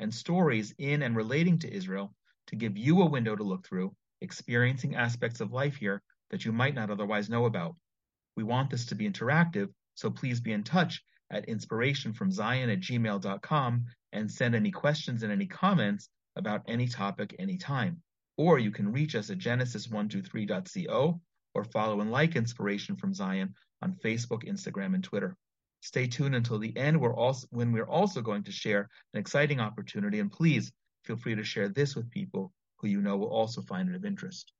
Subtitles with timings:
[0.00, 2.12] and stories in and relating to Israel
[2.48, 6.52] to give you a window to look through, experiencing aspects of life here that you
[6.52, 7.76] might not otherwise know about.
[8.36, 13.84] We want this to be interactive, so please be in touch at inspirationfromzion at gmail.com
[14.12, 18.02] and send any questions and any comments about any topic anytime.
[18.36, 21.20] Or you can reach us at genesis123.co
[21.54, 25.36] or follow and like Inspiration from Zion on Facebook, Instagram, and Twitter.
[25.80, 29.60] Stay tuned until the end we're also, when we're also going to share an exciting
[29.60, 30.20] opportunity.
[30.20, 30.72] And please
[31.04, 34.04] feel free to share this with people who you know will also find it of
[34.04, 34.52] interest.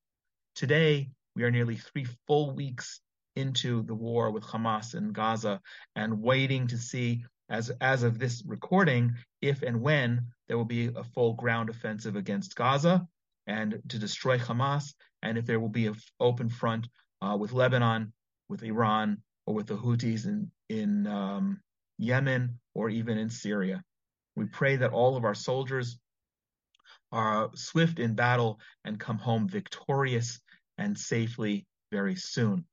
[0.55, 3.01] Today, we are nearly three full weeks
[3.37, 5.61] into the war with Hamas in Gaza
[5.95, 10.87] and waiting to see, as, as of this recording, if and when there will be
[10.87, 13.07] a full ground offensive against Gaza
[13.47, 16.89] and to destroy Hamas, and if there will be an open front
[17.23, 18.13] uh, with Lebanon,
[18.49, 21.61] with Iran, or with the Houthis in, in um,
[21.99, 23.83] Yemen or even in Syria.
[24.37, 25.99] We pray that all of our soldiers
[27.13, 30.41] are swift in battle and come home victorious
[30.79, 32.65] and safely very soon.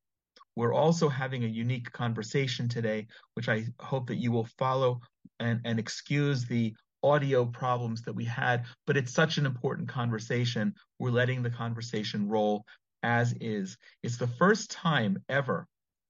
[0.55, 5.01] We're also having a unique conversation today, which I hope that you will follow
[5.39, 10.73] and, and excuse the audio problems that we had, but it's such an important conversation.
[10.99, 12.63] We're letting the conversation roll
[13.01, 13.77] as is.
[14.03, 15.67] It's the first time ever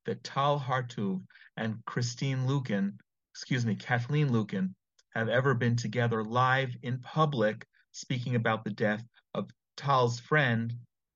[0.08, 1.22] that Tal Hartuv
[1.58, 2.94] and Kristine Luken,
[3.34, 4.74] excuse me, Kathleen Luken,
[5.14, 9.04] have ever been together live in public speaking about the death
[9.36, 10.74] of Tal's friend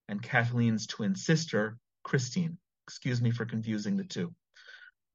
[0.07, 2.57] and Kathleen's twin sister, Kristine.
[2.87, 4.33] Excuse me for confusing the two.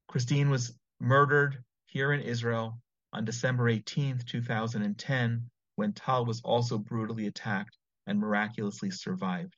[0.09, 2.79] Kristine was murdered here in Israel
[3.13, 9.55] on December 18th, 2010, when Tal was also brutally attacked and miraculously survived.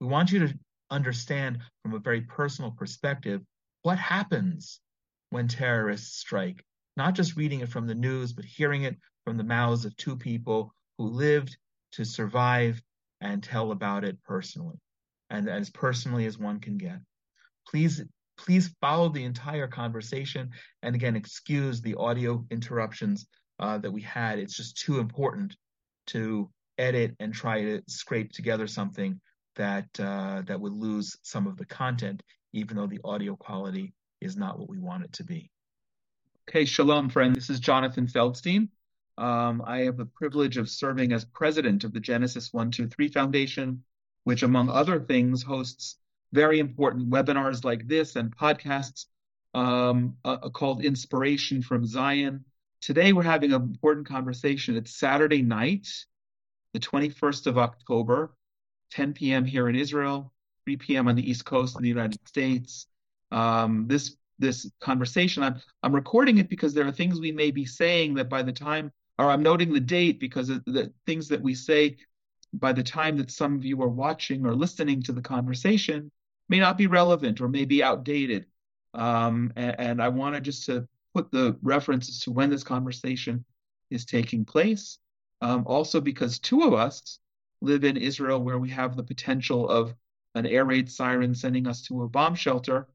[0.00, 0.58] We want you to
[0.90, 3.42] understand from a very personal perspective
[3.82, 4.80] what happens
[5.30, 6.64] when terrorists strike?
[6.96, 10.16] Not just reading it from the news, but hearing it from the mouths of two
[10.16, 11.56] people who lived
[11.92, 12.82] to survive
[13.20, 14.76] and tell about it personally,
[15.28, 16.98] and as personally as one can get.
[17.68, 18.02] Please,
[18.36, 20.50] please follow the entire conversation,
[20.82, 23.26] and again, excuse the audio interruptions
[23.58, 24.38] uh, that we had.
[24.38, 25.56] It's just too important
[26.08, 29.20] to edit and try to scrape together something
[29.56, 34.36] that uh, that would lose some of the content even though the audio quality is
[34.36, 35.50] not what we want it to be.
[36.48, 37.34] Okay, shalom, friend.
[37.34, 38.68] This is Jonathan Feldstein.
[39.16, 43.84] Um, I have the privilege of serving as president of the Genesis 123 Foundation,
[44.24, 45.96] which, among other things, hosts
[46.32, 49.06] very important webinars like this and podcasts
[49.54, 52.44] um, uh, called Inspiration from Zion.
[52.80, 54.76] Today, we're having an important conversation.
[54.76, 55.86] It's Saturday night,
[56.72, 58.34] the 21st of October,
[58.92, 59.44] 10 p.m.
[59.44, 60.32] here in Israel.
[60.64, 61.08] 3 p.m.
[61.08, 62.86] on the East Coast in the United States.
[63.30, 67.64] Um, this this conversation, I'm I'm recording it because there are things we may be
[67.64, 71.42] saying that by the time, or I'm noting the date because of the things that
[71.42, 71.96] we say
[72.54, 76.10] by the time that some of you are watching or listening to the conversation
[76.48, 78.46] may not be relevant or may be outdated.
[78.94, 83.44] Um, and, and I wanted just to put the references to when this conversation
[83.90, 84.98] is taking place.
[85.42, 87.18] Um, also, because two of us
[87.60, 89.94] live in Israel where we have the potential of
[90.34, 92.88] an air raid siren sending us to a bomb shelter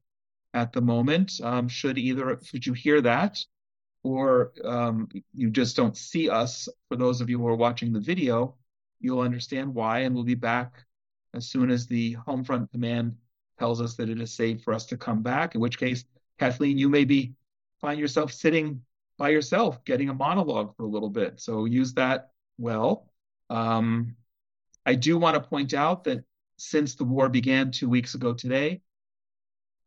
[0.54, 1.40] at the moment.
[1.42, 3.44] Um, should either should you hear that,
[4.02, 8.00] or um, you just don't see us, for those of you who are watching the
[8.00, 8.54] video,
[9.00, 10.84] you'll understand why, and we'll be back
[11.34, 13.16] as soon as the home front command
[13.58, 15.54] tells us that it is safe for us to come back.
[15.54, 16.04] In which case,
[16.38, 17.34] Kathleen, you may be
[17.80, 18.80] find yourself sitting
[19.18, 21.40] by yourself, getting a monologue for a little bit.
[21.40, 23.10] So use that well.
[23.50, 24.16] Um,
[24.84, 26.24] I do want to point out that
[26.56, 28.80] since the war began two weeks ago today,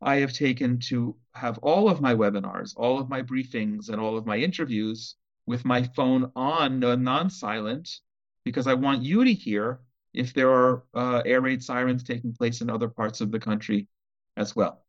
[0.02, 4.18] I have taken to have all of my webinars, all of my briefings, and all
[4.18, 7.90] of my interviews with my phone on uh, non silent
[8.46, 9.82] because I want you to hear
[10.14, 13.88] if there are uh, air raid sirens taking place in other parts of the country
[14.38, 14.86] as well.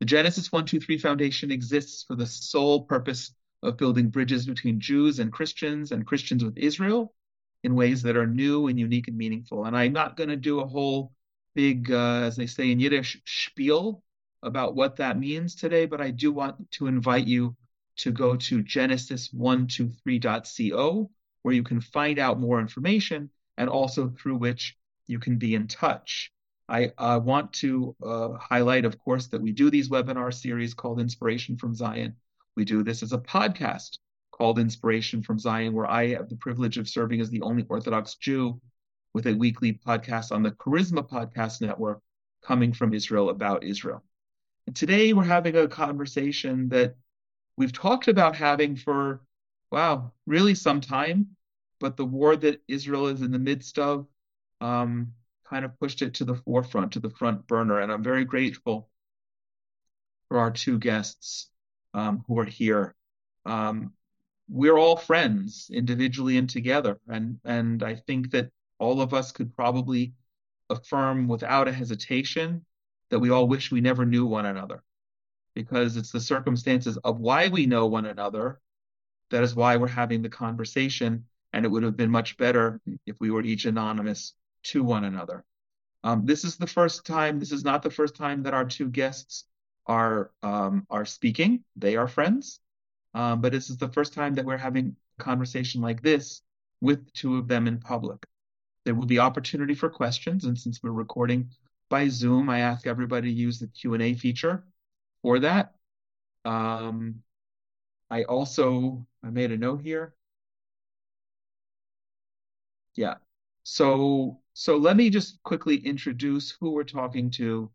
[0.00, 5.32] The Genesis 123 Foundation exists for the sole purpose of building bridges between Jews and
[5.32, 7.14] Christians and Christians with Israel
[7.62, 9.64] in ways that are new and unique and meaningful.
[9.64, 11.12] And I'm not going to do a whole
[11.54, 14.02] big, uh, as they say in Yiddish, spiel
[14.42, 17.56] about what that means today, but I do want to invite you
[17.96, 21.10] to go to genesis123.co
[21.42, 25.66] where you can find out more information and also through which you can be in
[25.66, 26.32] touch.
[26.68, 31.00] I uh, want to uh, highlight, of course, that we do these webinar series called
[31.00, 32.14] Inspiration from Zion.
[32.56, 33.98] We do this as a podcast
[34.40, 38.14] called Inspiration from Zion, where I have the privilege of serving as the only Orthodox
[38.14, 38.58] Jew
[39.12, 42.00] with a weekly podcast on the Charisma Podcast Network
[42.42, 44.02] coming from Israel about Israel.
[44.66, 46.96] And today we're having a conversation that
[47.58, 49.20] we've talked about having for,
[49.70, 51.36] wow, really some time,
[51.78, 54.06] but the war that Israel is in the midst of
[54.62, 55.12] um,
[55.44, 57.80] kind of pushed it to the forefront, to the front burner.
[57.80, 58.88] And I'm very grateful
[60.28, 61.50] for our two guests
[61.92, 62.94] um, who are here.
[63.44, 63.92] Um,
[64.50, 66.98] we're all friends individually and together.
[67.08, 70.12] And, and I think that all of us could probably
[70.68, 72.64] affirm without a hesitation
[73.10, 74.82] that we all wish we never knew one another.
[75.54, 78.60] Because it's the circumstances of why we know one another
[79.30, 83.16] that is why we're having the conversation and it would have been much better if
[83.20, 85.44] we were each anonymous to one another.
[86.02, 88.88] Um, this is the first time this is not the first time that our two
[88.88, 89.44] guests
[89.86, 91.64] are um, are speaking.
[91.76, 92.60] They are friends
[93.14, 96.42] um, but this is the first time that we're having a conversation like this
[96.80, 98.24] with two of them in public
[98.84, 101.50] there will be opportunity for questions and since we're recording
[101.88, 102.48] by Zoom.
[102.48, 104.64] I ask everybody to use the Q&A feature
[105.22, 105.74] for that.
[106.44, 107.22] Um,
[108.10, 110.14] I also, I made a note here.
[112.94, 113.16] Yeah.
[113.62, 117.70] So, so let me just quickly introduce who we're talking to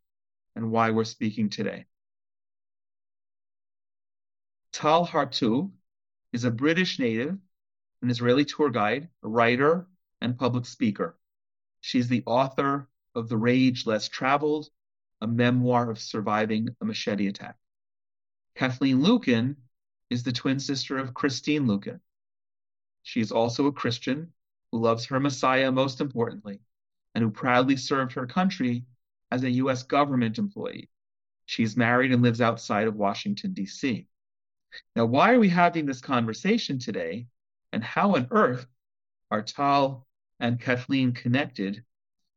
[0.55, 1.85] and why we're speaking today.
[4.75, 5.71] Tal Hartuv
[6.33, 7.37] is a British native,
[8.01, 9.87] an Israeli tour guide, a writer,
[10.19, 11.17] and public speaker.
[11.79, 14.69] She's the author of The Rage Less Traveled,
[15.21, 17.55] a memoir of surviving a machete attack.
[18.55, 19.55] Kathleen Luken
[20.09, 22.01] is the twin sister of Kristine Luken.
[23.01, 24.33] She is also a Christian
[24.73, 26.59] who loves her Messiah most importantly
[27.13, 28.85] and who proudly served her country
[29.31, 29.83] as a U.S.
[29.83, 30.89] government employee.
[31.45, 34.09] She is married and lives outside of Washington, D.C.
[34.95, 37.27] Now, why are we having this conversation today?
[37.71, 38.65] And how on earth
[39.31, 40.07] are Tal
[40.39, 41.83] and Kathleen connected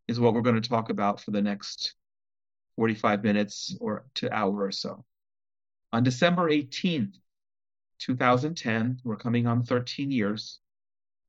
[0.07, 1.95] is what we're going to talk about for the next
[2.77, 5.05] 45 minutes or to hour or so.
[5.93, 7.15] On December 18th,
[7.99, 10.61] 2010, we're coming on 13 years,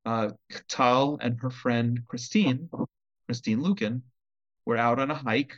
[0.06, 0.30] uh,
[0.68, 2.68] Tal and her friend Kristine,
[3.28, 4.02] Kristine Luken,
[4.64, 5.56] were out on a hike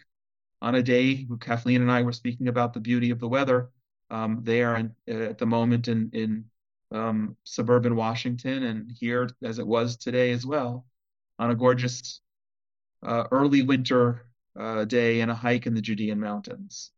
[0.63, 3.71] on a day Kathleen and I were speaking about the beauty of the weather
[4.13, 6.45] um, there in, uh, at the moment in, in
[6.93, 10.87] um, suburban Washington and here as it was today as well
[11.39, 12.21] on a gorgeous
[13.03, 14.27] uh, early winter
[14.59, 16.91] uh, day and a hike in the Judean mountains.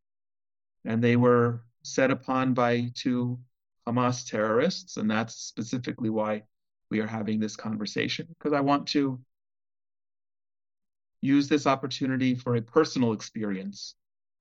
[0.84, 3.38] And they were set upon by two
[3.86, 6.42] Hamas terrorists, and that's specifically why
[6.90, 9.20] we are having this conversation, because I want to
[11.20, 13.94] use this opportunity for a personal experience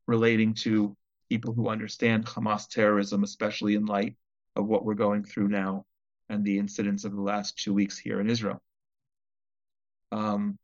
[0.07, 0.97] relating to
[1.29, 4.15] people who understand Hamas terrorism, especially in light
[4.55, 5.85] of what we're going through now
[6.29, 8.61] and the incidents of the last two weeks here in Israel.
[10.11, 10.57] Um,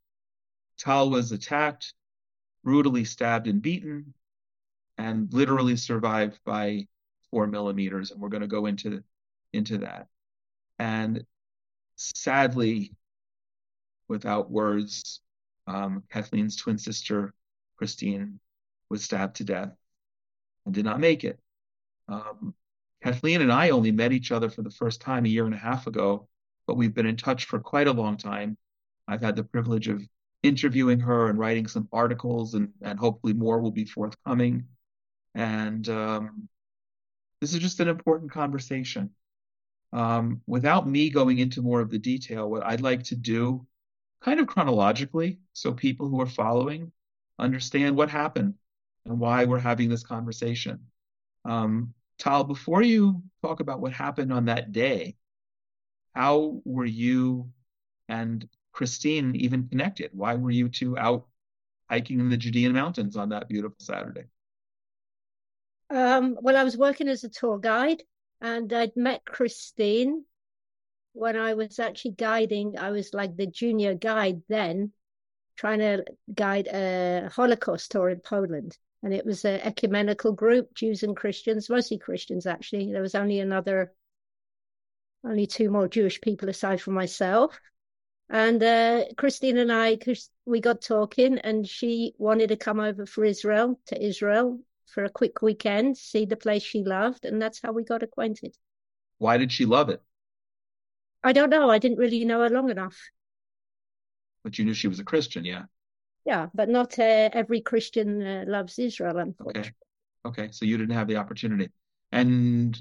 [0.78, 1.94] Tal was attacked,
[2.64, 4.14] brutally stabbed and beaten,
[4.98, 6.88] and literally survived by
[7.32, 8.12] four millimeters.
[8.12, 9.04] And we're going to go into,
[9.54, 10.08] into that.
[10.78, 11.26] And
[11.96, 12.94] sadly,
[14.08, 15.22] without words,
[15.68, 17.34] um, Kathleen's twin sister,
[17.76, 18.40] Kristine,
[18.90, 19.79] was stabbed to death
[20.70, 21.40] and did not make it.
[22.08, 22.54] Um,
[23.02, 25.58] Kathleen and I only met each other for the first time a year and a
[25.58, 26.28] half ago,
[26.68, 28.56] but we've been in touch for quite a long time.
[29.08, 30.04] I've had the privilege of
[30.44, 34.66] interviewing her and writing some articles, and, and hopefully more will be forthcoming.
[35.34, 36.48] And um,
[37.42, 39.10] this is just an important conversation.
[39.92, 43.66] Um, without me going into more of the detail, what I'd like to do,
[44.22, 46.92] kind of chronologically, so people who are following
[47.40, 48.54] understand what happened
[49.06, 50.80] and why we're having this conversation.
[51.46, 55.16] Um, Tal, before you talk about what happened on that day,
[56.14, 57.50] how were you
[58.10, 60.12] and Kristine even connected?
[60.14, 61.28] Why were you two out
[61.90, 64.26] hiking in the Judean mountains on that beautiful Saturday?
[65.90, 68.04] Um, well, I was working as a tour guide
[68.42, 70.24] and I'd met Kristine
[71.14, 72.78] when I was actually guiding.
[72.78, 74.92] I was like the junior guide then,
[75.56, 78.78] trying to guide a Holocaust tour in Poland.
[79.02, 82.92] And it was an ecumenical group, Jews and Christians, mostly Christians actually.
[82.92, 83.94] There was only another,
[85.24, 87.60] only two more Jewish people aside from myself.
[88.30, 89.98] And uh, Kristine and I,
[90.46, 95.10] we got talking, and she wanted to come over for Israel to Israel for a
[95.10, 98.56] quick weekend, see the place she loved, and that's how we got acquainted.
[99.18, 100.02] Why did she love it?
[101.24, 101.70] I don't know.
[101.70, 102.98] I didn't really know her long enough.
[104.44, 105.64] But you knew she was a Christian, yeah.
[106.30, 109.74] Yeah, but not uh, every Christian uh, loves Israel, unfortunately.
[110.24, 110.44] Okay.
[110.44, 110.52] Okay.
[110.52, 111.70] So you didn't have the opportunity.
[112.12, 112.80] And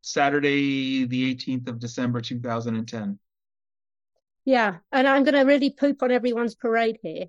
[0.00, 3.18] Saturday, the 18th of December, 2010.
[4.44, 4.76] Yeah.
[4.92, 7.24] And I'm going to really poop on everyone's parade here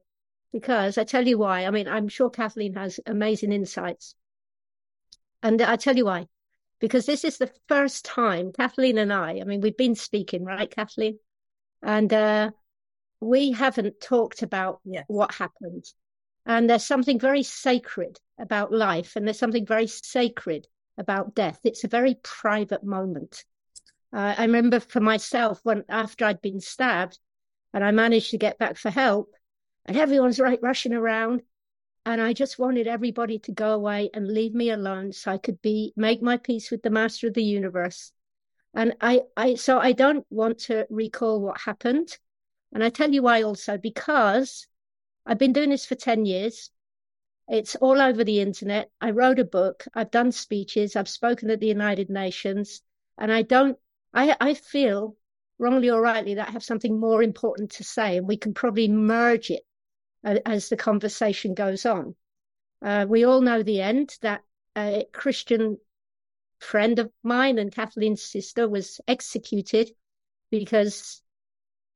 [0.54, 1.66] because I tell you why.
[1.66, 4.14] I mean, I'm sure Kathleen has amazing insights.
[5.42, 6.28] And I tell you why.
[6.80, 10.70] Because this is the first time Kathleen and I, I mean, we've been speaking, right,
[10.70, 11.18] Kathleen?
[11.82, 12.52] And uh,
[13.20, 15.86] we haven't talked about what happened.
[16.46, 21.60] And there's something very sacred about life, and there's something very sacred about death.
[21.64, 23.44] It's a very private moment.
[24.14, 27.20] Uh, I remember for myself when after I'd been stabbed,
[27.74, 29.34] and I managed to get back for help,
[29.86, 31.42] and everyone's right rushing around,
[32.06, 35.62] and I just wanted everybody to go away and leave me alone so I could
[35.62, 38.14] be make my peace with the master of the universe.
[38.74, 42.18] And I, I so I don't want to recall what happened.
[42.74, 44.68] And I tell you why also, because
[45.26, 46.72] I've been doing this for 10 years.
[47.50, 48.92] It's all over the internet.
[49.00, 49.86] I wrote a book.
[49.94, 50.96] I've done speeches.
[50.96, 52.82] I've spoken at the United Nations.
[53.18, 53.78] And I don't,
[54.14, 55.16] I, I feel
[55.60, 58.18] wrongly or rightly that I have something more important to say.
[58.18, 59.64] And we can probably merge it
[60.24, 62.16] as the conversation goes on.
[62.82, 64.44] Uh, we all know the end that
[64.78, 65.78] a Christian
[66.60, 69.92] friend of mine and Kathleen's sister was executed
[70.52, 71.22] because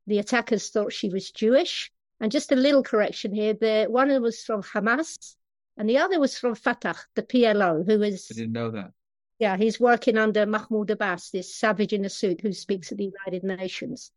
[0.07, 1.91] the attackers thought she was Jewish.
[2.19, 5.35] And just a little correction here: the one was from Hamas,
[5.75, 8.27] and the other was from Fatah, the PLO, who is.
[8.31, 8.91] I didn't know that.
[9.39, 13.11] Yeah, he's working under Mahmoud Abbas, this savage in a suit who speaks at the
[13.25, 14.11] United Nations.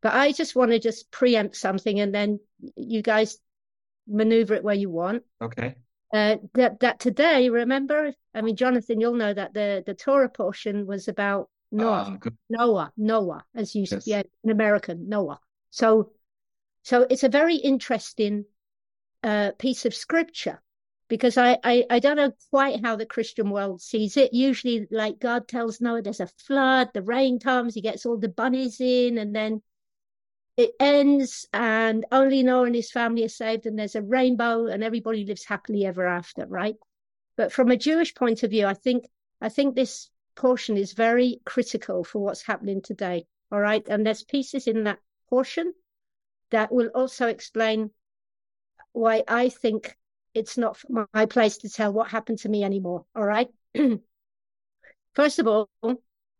[0.00, 2.40] But I just want to just preempt something, and then
[2.76, 3.38] you guys
[4.06, 5.22] maneuver it where you want.
[5.42, 5.74] Okay.
[6.14, 8.14] Uh, that that today, remember?
[8.34, 12.92] I mean, Jonathan, you'll know that the the Torah portion was about Noah, uh, Noah,
[12.96, 14.06] Noah, as you yes.
[14.06, 15.40] yeah, an American Noah.
[15.70, 16.12] So,
[16.82, 18.44] so it's a very interesting
[19.22, 20.62] uh, piece of scripture
[21.08, 24.32] because I, I I don't know quite how the Christian world sees it.
[24.32, 28.28] Usually, like God tells Noah, there's a flood, the rain comes, he gets all the
[28.28, 29.62] bunnies in, and then
[30.56, 34.84] it ends, and only Noah and his family are saved, and there's a rainbow, and
[34.84, 36.76] everybody lives happily ever after, right?
[37.36, 39.06] But from a Jewish point of view, I think
[39.40, 43.26] I think this portion is very critical for what's happening today.
[43.50, 43.86] All right.
[43.88, 44.98] And there's pieces in that
[45.28, 45.74] portion
[46.50, 47.90] that will also explain
[48.92, 49.96] why I think
[50.34, 53.06] it's not my place to tell what happened to me anymore.
[53.14, 53.48] All right.
[55.14, 55.68] First of all,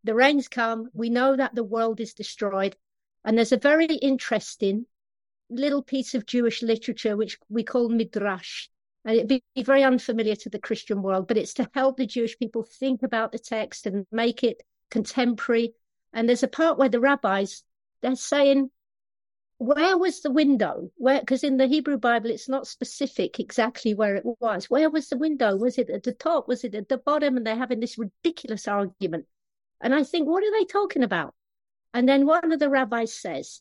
[0.03, 0.91] the rains come.
[0.93, 2.77] We know that the world is destroyed.
[3.25, 4.87] And there's a very interesting
[5.49, 8.69] little piece of Jewish literature, which we call Midrash,
[9.05, 12.39] and it'd be very unfamiliar to the Christian world, but it's to help the Jewish
[12.39, 15.75] people think about the text and make it contemporary.
[16.13, 17.63] And there's a part where the rabbis
[18.01, 18.71] they're saying,
[19.59, 20.91] where was the window?
[20.97, 24.69] Where because in the Hebrew Bible it's not specific exactly where it was.
[24.69, 25.57] Where was the window?
[25.57, 26.49] Was it at the top?
[26.49, 27.37] Was it at the bottom?
[27.37, 29.27] And they're having this ridiculous argument.
[29.81, 31.35] And I think, what are they talking about?
[31.93, 33.61] And then one of the rabbis says,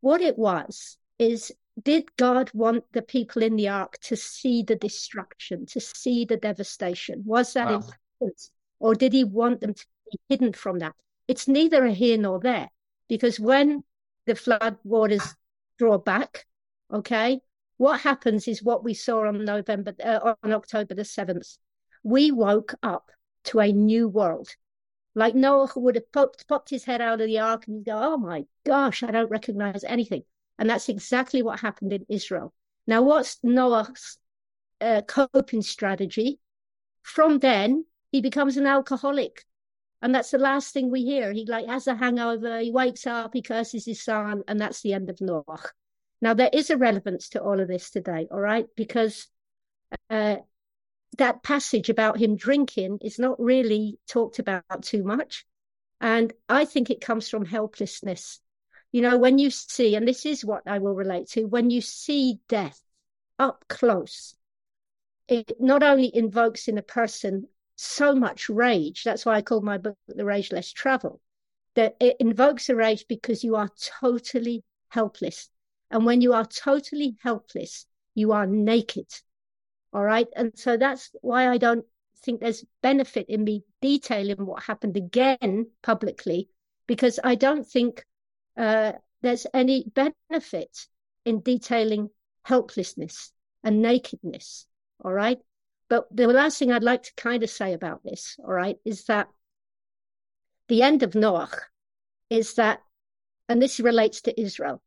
[0.00, 4.76] what it was is did God want the people in the ark to see the
[4.76, 7.22] destruction, to see the devastation?
[7.24, 7.74] Was that wow.
[7.74, 8.50] important?
[8.78, 10.94] Or did he want them to be hidden from that?
[11.28, 12.70] It's neither a here nor there,
[13.08, 13.84] because when
[14.26, 15.34] the flood waters
[15.78, 16.46] draw back,
[16.92, 17.40] okay,
[17.76, 21.56] what happens is what we saw on November, uh, on October the 7th.
[22.02, 23.10] We woke up
[23.44, 24.48] to a new world.
[25.14, 28.16] Like Noah would have popped, popped his head out of the ark and go, Oh
[28.16, 30.22] my gosh, I don't recognize anything.
[30.60, 32.52] And that's exactly what happened in Israel.
[32.86, 34.18] Now, what's Noah's
[34.80, 36.38] uh, coping strategy?
[37.02, 39.46] From then, he becomes an alcoholic.
[40.02, 41.32] And that's the last thing we hear.
[41.32, 44.92] He like has a hangover, he wakes up, he curses his son, and that's the
[44.92, 45.62] end of Noah.
[46.20, 48.66] Now, there is a relevance to all of this today, all right?
[48.76, 49.28] Because
[50.10, 50.36] uh,
[51.16, 55.46] that passage about him drinking is not really talked about too much.
[56.02, 58.40] And I think it comes from helplessness.
[58.92, 61.80] You know, when you see, and this is what I will relate to, when you
[61.80, 62.80] see death
[63.38, 64.34] up close,
[65.28, 69.78] it not only invokes in a person so much rage, that's why I call my
[69.78, 71.20] book The Rage Less Travel,
[71.76, 73.70] that it invokes a rage because you are
[74.00, 75.48] totally helpless.
[75.90, 79.06] And when you are totally helpless, you are naked.
[79.92, 80.26] All right.
[80.34, 81.84] And so that's why I don't
[82.24, 86.48] think there's benefit in me detailing what happened again publicly,
[86.86, 88.04] because I don't think
[88.60, 90.86] uh, there's any benefit
[91.24, 92.10] in detailing
[92.42, 93.32] helplessness
[93.64, 94.66] and nakedness.
[95.02, 95.38] All right.
[95.88, 99.04] But the last thing I'd like to kind of say about this, all right, is
[99.06, 99.28] that
[100.68, 101.56] the end of Noach
[102.28, 102.80] is that,
[103.48, 104.82] and this relates to Israel,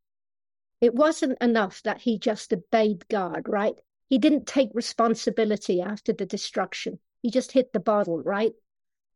[0.79, 3.75] it wasn't enough that he just obeyed God, right?
[4.07, 6.99] He didn't take responsibility after the destruction.
[7.21, 8.53] He just hit the bottle, right?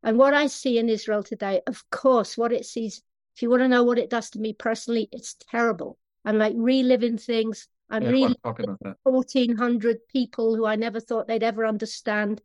[0.01, 3.03] And what I see in Israel today, of course, what it sees,
[3.37, 5.99] if you want to know what it does to me personally, it's terrible.
[6.25, 7.67] I'm like reliving things.
[7.87, 8.97] I'm Yeah, I really want to talk about that.
[9.03, 12.41] 1,400 people who I never thought they'd ever understand.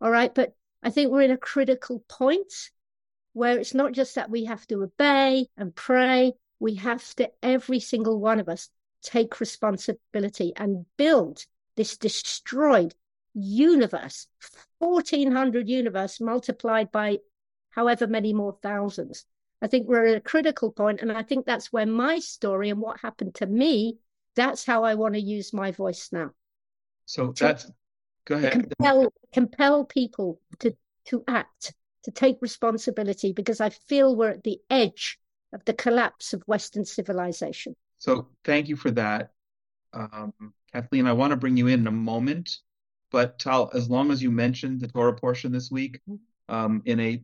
[0.00, 0.32] All right.
[0.32, 2.70] But I think we're in a critical point
[3.32, 6.32] where it's not just that we have to obey and pray.
[6.60, 8.68] We have to, every single one of us,
[9.02, 11.44] take responsibility and build
[11.76, 12.94] this destroyed
[13.34, 14.28] universe,
[14.78, 17.18] 1,400 universe multiplied by
[17.70, 19.26] however many more thousands.
[19.62, 22.80] I think we're at a critical point, and I think that's where my story and
[22.80, 23.98] what happened to me,
[24.34, 26.30] that's how I want to use my voice now.
[27.06, 27.70] So that's
[28.26, 28.52] go ahead.
[28.52, 31.72] compel compel people to to act,
[32.02, 35.18] to take responsibility, because I feel we're at the edge
[35.52, 37.76] of the collapse of Western civilization.
[37.98, 39.30] So thank you for that.
[39.94, 40.32] Um,
[40.72, 42.58] Kathleen, I want to bring you in in a moment,
[43.10, 46.00] but Tal, as long as you mentioned the Torah portion this week,
[46.48, 47.22] um, in a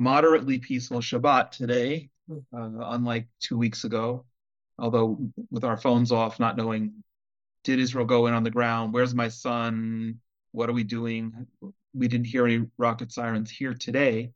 [0.00, 4.24] moderately peaceful Shabbat today, uh, unlike two weeks ago,
[4.78, 5.18] although
[5.50, 7.04] with our phones off, not knowing,
[7.64, 8.94] did Israel go in on the ground?
[8.94, 10.18] Where's my son?
[10.52, 11.46] What are we doing?
[11.92, 14.32] We didn't hear any rocket sirens here today.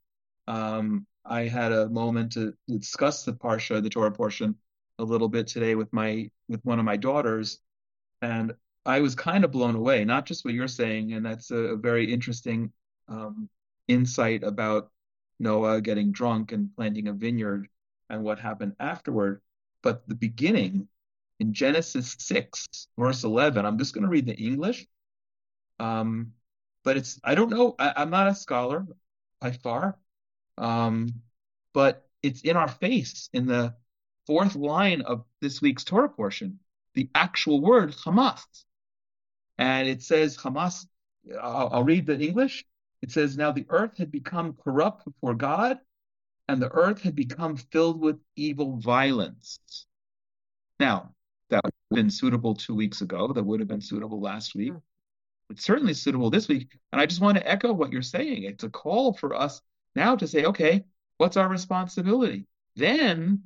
[0.47, 4.57] Um, I had a moment to discuss the Parsha, the Torah portion,
[4.99, 7.59] a little bit today with my with one of my daughters,
[8.21, 8.55] and
[8.85, 10.05] I was kind of blown away.
[10.05, 12.71] Not just what you're saying, and that's a, a very interesting
[13.09, 13.49] um,
[13.89, 14.91] insight about
[15.39, 17.69] Noah getting drunk and planting a vineyard
[18.09, 19.41] and what happened afterward,
[19.83, 20.89] but the beginning
[21.41, 23.65] in Genesis 6, verse 11.
[23.65, 24.87] I'm just going to read the English,
[25.79, 26.33] um,
[26.85, 27.75] but it's I don't know.
[27.79, 28.87] I, I'm not a scholar
[29.41, 29.99] by far,
[30.59, 31.09] um,
[31.73, 33.75] but it's in our face in the
[34.27, 36.61] fourth line of this week's Torah portion,
[36.95, 38.43] the actual word Hamas.
[39.59, 40.87] And it says Hamas,
[41.41, 42.65] I'll, I'll read the English.
[43.05, 45.79] It says, Now the earth had become corrupt before God,
[46.49, 49.59] and the earth had become filled with evil violence.
[50.81, 51.15] Now,
[51.51, 53.31] that would have been suitable two weeks ago.
[53.31, 54.73] That would have been suitable last week.
[54.73, 54.79] Hmm.
[55.51, 56.79] It's certainly suitable this week.
[56.93, 58.45] And I just want to echo what you're saying.
[58.45, 59.61] It's a call for us
[59.95, 60.87] now to say, okay,
[61.19, 62.47] what's our responsibility?
[62.75, 63.43] Then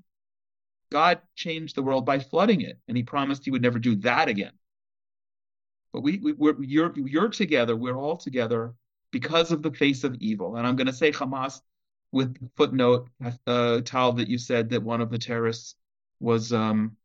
[0.92, 4.28] God changed the world by flooding it, and he promised he would never do that
[4.28, 4.52] again.
[5.92, 8.76] But we, we we're you're you're together, we're all together
[9.10, 10.56] because of the face of evil.
[10.56, 11.60] And I'm going to say Hamas
[12.12, 13.08] with footnote,
[13.46, 15.74] uh, Tal, that you said that one of the terrorists
[16.20, 16.96] was um,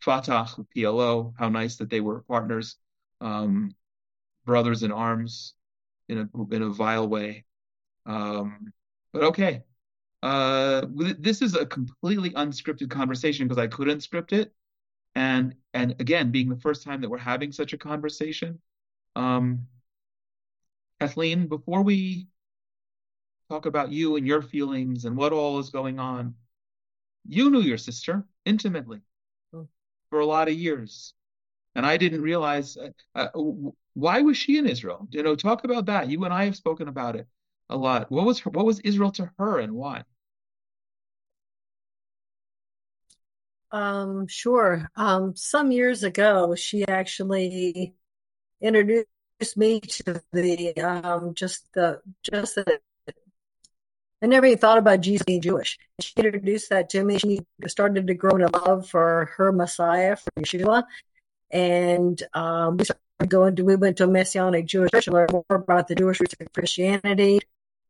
[0.00, 1.34] Fatah, PLO.
[1.38, 2.76] How nice that they were partners,
[3.20, 3.74] um,
[4.44, 5.54] brothers in arms,
[6.08, 7.44] in a in a vile way.
[8.06, 8.72] Um,
[9.12, 9.62] but okay,
[10.22, 10.86] uh,
[11.18, 14.52] this is a completely unscripted conversation because I couldn't script it,
[15.14, 18.60] and and again, being the first time that we're having such a conversation,
[19.16, 19.66] um,
[21.00, 22.26] Kathleen, before we
[23.48, 26.34] talk about you and your feelings and what all is going on,
[27.26, 29.00] you knew your sister intimately
[29.52, 29.62] Hmm.
[30.10, 31.14] for a lot of years,
[31.74, 33.28] and I didn't realize uh, uh,
[33.94, 35.08] why was she in Israel.
[35.10, 36.08] You know, talk about that.
[36.08, 37.26] You and I have spoken about it
[37.70, 38.10] a lot.
[38.10, 40.04] What was her, what was Israel to her and why?
[43.72, 44.90] Um, sure.
[44.96, 47.94] Um, some years ago, she actually
[48.60, 49.06] introduced
[49.56, 52.80] me to the um, just the just the.
[54.22, 55.78] I never even thought about Jesus being Jewish.
[56.00, 57.18] She introduced that to me.
[57.18, 60.84] She started to grow in a love for her Messiah, for Yeshua,
[61.50, 63.64] and um, we started going to.
[63.64, 66.52] We went to a Messianic Jewish church to learn more about the Jewish roots of
[66.52, 67.40] Christianity.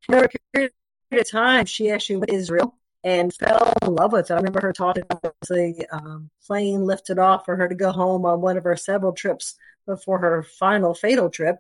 [0.09, 0.73] Over a period
[1.13, 4.35] of time, she actually went to Israel and fell in love with it.
[4.35, 8.25] I remember her talking about the um, plane lifted off for her to go home
[8.25, 11.59] on one of her several trips before her final fatal trip.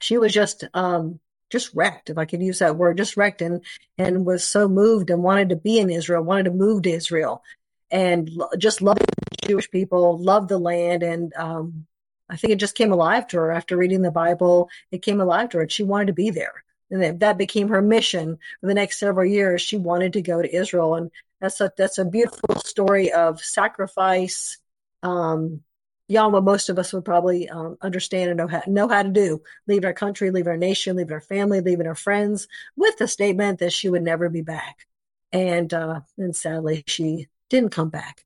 [0.00, 3.64] She was just um, just wrecked, if I could use that word, just wrecked, and
[3.98, 7.42] and was so moved and wanted to be in Israel, wanted to move to Israel,
[7.90, 11.86] and just loved the Jewish people, loved the land, and um,
[12.28, 14.68] I think it just came alive to her after reading the Bible.
[14.90, 17.82] It came alive to her, and she wanted to be there and that became her
[17.82, 19.62] mission for the next several years.
[19.62, 24.58] She wanted to go to Israel, and that's a that's a beautiful story of sacrifice.
[25.02, 25.62] Um,
[26.08, 29.08] beyond what most of us would probably um, understand and know how, know how to
[29.08, 29.42] do.
[29.66, 33.58] Leave our country, leave our nation, leave our family, leaving our friends, with the statement
[33.58, 34.86] that she would never be back.
[35.32, 38.24] And uh, and sadly, she didn't come back.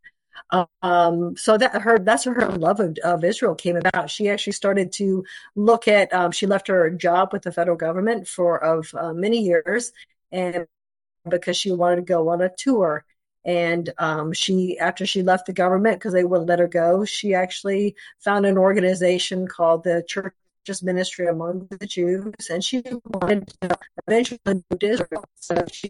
[0.82, 4.10] Um, so that her that's where her love of, of Israel came about.
[4.10, 6.12] She actually started to look at.
[6.12, 9.92] Um, she left her job with the federal government for of uh, many years
[10.32, 10.66] and
[11.28, 13.04] because she wanted to go on a tour.
[13.44, 17.34] And um, she, after she left the government because they wouldn't let her go, she
[17.34, 23.52] actually found an organization called the Church just ministry among the Jews, and she wanted
[23.62, 23.76] to
[24.06, 25.24] eventually move to Israel.
[25.36, 25.88] So she,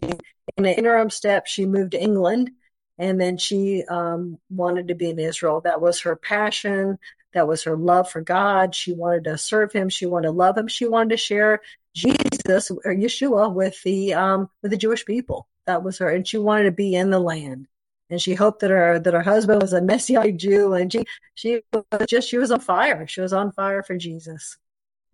[0.57, 2.51] in an interim step, she moved to England,
[2.97, 5.61] and then she um, wanted to be in Israel.
[5.61, 6.97] That was her passion.
[7.33, 8.75] That was her love for God.
[8.75, 9.89] She wanted to serve Him.
[9.89, 10.67] She wanted to love Him.
[10.67, 11.61] She wanted to share
[11.93, 15.47] Jesus or Yeshua with the um, with the Jewish people.
[15.67, 17.67] That was her, and she wanted to be in the land
[18.11, 21.61] and she hoped that her that her husband was a messianic Jew, and she she
[21.71, 23.07] was just she was on fire.
[23.07, 24.57] She was on fire for Jesus.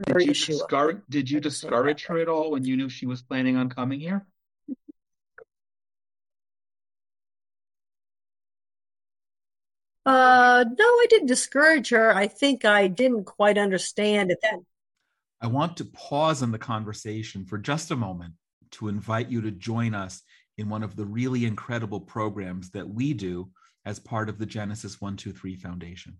[0.05, 3.55] Did you, discourage, did you discourage her at all when you knew she was planning
[3.55, 4.25] on coming here?
[10.05, 12.15] Uh, no, I didn't discourage her.
[12.15, 14.59] I think I didn't quite understand at that.
[15.41, 18.33] I want to pause in the conversation for just a moment
[18.71, 20.23] to invite you to join us
[20.57, 23.49] in one of the really incredible programs that we do
[23.85, 26.17] as part of the Genesis 123 Foundation.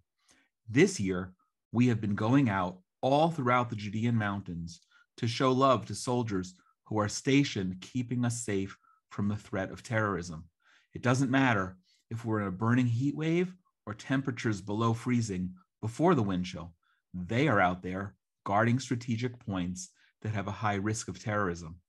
[0.70, 1.34] This year,
[1.72, 4.82] we have been going out all throughout the Judean mountains
[5.18, 6.54] to show love to soldiers
[6.86, 8.78] who are stationed keeping us safe
[9.10, 10.46] from the threat of terrorism.
[10.94, 11.78] It doesn't matter
[12.10, 13.54] if we're in a burning heat wave
[13.86, 16.74] or temperatures below freezing before the wind chill.
[17.14, 19.90] They are out there guarding strategic points
[20.22, 21.82] that have a high risk of terrorism.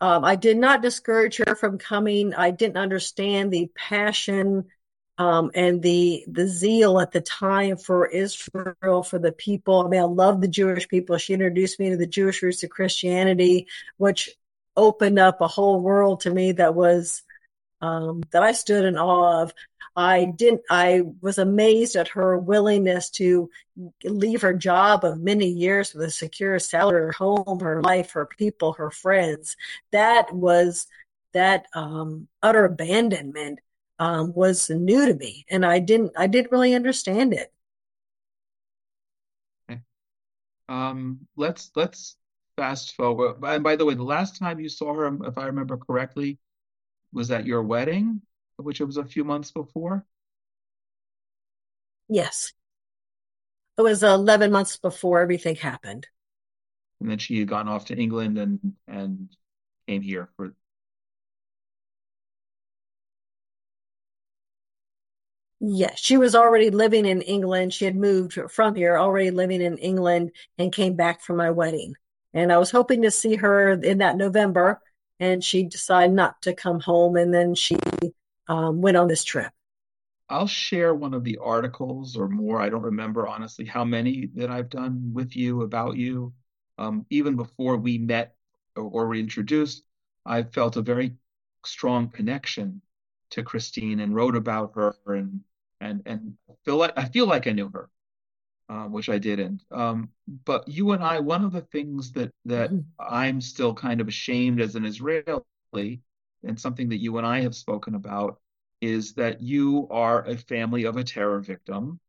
[0.01, 2.33] Um, I did not discourage her from coming.
[2.33, 4.65] I didn't understand the passion
[5.17, 9.85] um, and the the zeal at the time for Israel, for the people.
[9.85, 11.17] I mean, I love the Jewish people.
[11.17, 14.29] She introduced me to the Jewish roots of Christianity, which
[14.75, 17.23] opened up a whole world to me that was
[17.81, 19.53] um, that I stood in awe of.
[19.97, 20.61] I didn't.
[20.69, 23.49] I was amazed at her willingness to
[24.03, 28.25] leave her job of many years with a secure salary, her home, her life, her
[28.25, 29.55] people, her friends.
[29.91, 30.87] That was
[31.31, 33.59] that um, utter abandonment
[33.99, 36.11] um, was new to me, and I didn't.
[36.17, 37.53] I didn't really understand it.
[39.69, 39.81] Okay.
[40.67, 42.17] Um, let's let's
[42.57, 43.37] fast forward.
[43.43, 46.39] And by the way, the last time you saw her, if I remember correctly,
[47.13, 48.21] was at your wedding,
[48.57, 50.05] which was a few months before?
[52.07, 52.53] Yes.
[53.77, 56.07] It was 11 months before everything happened.
[57.01, 59.29] And then she had gone off to England and and
[59.87, 60.53] came here for
[65.67, 67.73] Yes, she was already living in England.
[67.73, 71.95] She had moved from here, already living in England, and came back for my wedding.
[72.33, 74.81] And I was hoping to see her in that November,
[75.19, 77.77] and she decided not to come home and then she
[78.47, 79.51] um, went on this trip
[80.29, 84.49] i'll share one of the articles or more i don't remember honestly how many that
[84.49, 86.33] i've done with you about you
[86.77, 88.35] um, even before we met
[88.75, 89.83] or, or were introduced
[90.25, 91.13] i felt a very
[91.65, 92.81] strong connection
[93.29, 95.41] to kristine and wrote about her and
[95.81, 96.33] and and
[96.63, 97.89] feel like i feel like i knew her
[98.69, 99.63] uh, which I didn't.
[99.71, 100.09] Um,
[100.45, 102.81] but you and I, one of the things that that mm-hmm.
[102.99, 106.01] I'm still kind of ashamed as an Israeli,
[106.43, 108.39] and something that you and I have spoken about,
[108.81, 111.99] is that you are a family of a terror victim.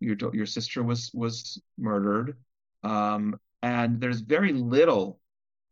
[0.00, 2.36] Your your sister was was murdered,
[2.82, 5.18] um, and there's very little,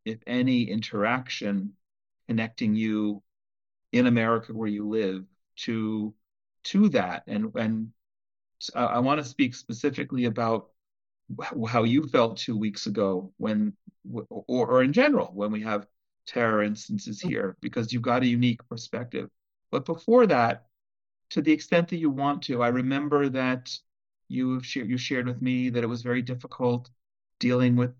[0.04, 1.74] if any, interaction
[2.28, 3.22] connecting you
[3.92, 5.24] in America where you live
[5.56, 6.14] to
[6.64, 7.92] to that and and
[8.74, 10.68] I, I want to speak specifically about
[11.66, 13.74] how you felt two weeks ago when,
[14.10, 15.86] or, or in general, when we have
[16.26, 17.28] terror instances mm-hmm.
[17.28, 19.28] here, because you've got a unique perspective.
[19.70, 20.66] But before that,
[21.30, 23.76] to the extent that you want to, I remember that
[24.28, 26.88] you shared, you shared with me that it was very difficult
[27.38, 27.92] dealing with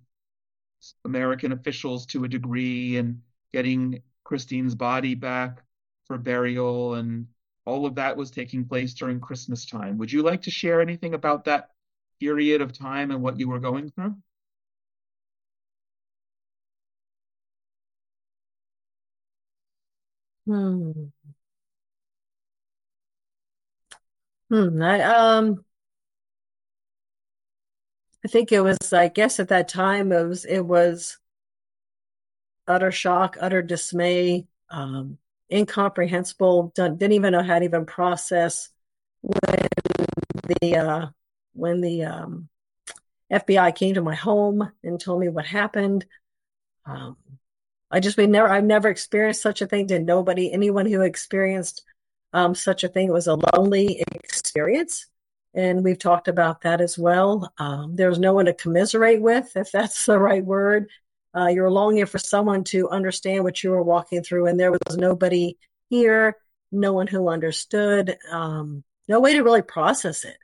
[1.05, 3.21] American officials to a degree and
[3.53, 5.63] getting Kristine's body back
[6.07, 7.27] for burial and
[7.69, 9.99] all of that was taking place during Christmas time.
[9.99, 11.71] Would you like to share anything about that
[12.21, 14.17] period of time and what you were going through?
[20.47, 21.11] Hmm.
[24.51, 24.81] Hmm.
[24.83, 25.65] I um
[28.25, 31.19] I think it was I guess at that time it was it was
[32.69, 35.19] utter shock, utter dismay, um,
[35.53, 36.73] incomprehensible.
[36.75, 38.71] Didn't even know how to even process
[39.23, 39.69] when
[40.61, 41.07] the uh,
[41.55, 42.49] when the um,
[43.33, 46.07] FBI came to my home and told me what happened.
[46.87, 47.17] Um,
[47.91, 49.87] I just we never I've never experienced such a thing.
[49.87, 51.85] Did nobody anyone who experienced
[52.33, 55.07] um, such a thing it was a lonely experience,
[55.55, 57.53] and we've talked about that as well.
[57.59, 60.89] Um, there was no one to commiserate with, if that's the right word.
[61.37, 64.97] Uh, you're longing for someone to understand what you were walking through, and there was
[64.97, 65.57] nobody
[65.91, 66.37] here,
[66.73, 70.37] no one who understood, um, no way to really process it.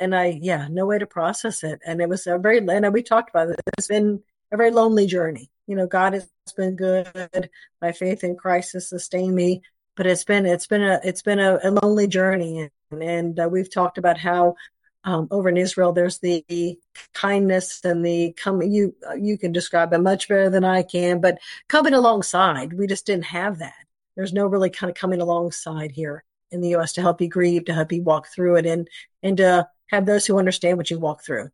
[0.00, 1.80] And I, yeah, no way to process it.
[1.86, 3.60] And it was a very, and we talked about it.
[3.78, 5.50] It's been a very lonely journey.
[5.66, 7.50] You know, God has been good.
[7.80, 9.62] My faith in Christ has sustained me,
[9.96, 12.68] but it's been, it's been a, it's been a, a lonely journey.
[12.90, 14.56] And, and uh, we've talked about how
[15.04, 16.78] um, over in Israel, there's the
[17.14, 18.72] kindness and the coming.
[18.72, 23.06] You you can describe it much better than I can, but coming alongside, we just
[23.06, 23.86] didn't have that.
[24.16, 26.92] There's no really kind of coming alongside here in the U.S.
[26.94, 28.88] to help you grieve, to help you walk through it, and
[29.22, 31.50] and to have those who understand what you walk through.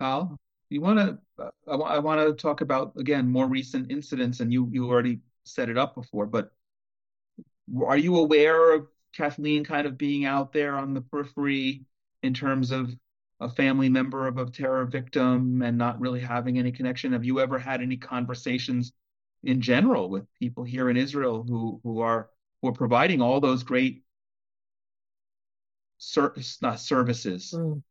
[0.00, 1.18] Al, you want to?
[1.42, 5.20] Uh, I, I want to talk about again more recent incidents, and you you already
[5.44, 6.52] set it up before, but
[7.84, 11.84] are you aware of Kathleen kind of being out there on the periphery
[12.22, 12.94] in terms of
[13.40, 17.12] a family member of a terror victim and not really having any connection?
[17.12, 18.92] Have you ever had any conversations
[19.42, 23.62] in general with people here in Israel who who are who are providing all those
[23.62, 24.02] great
[26.62, 27.82] not services, mm.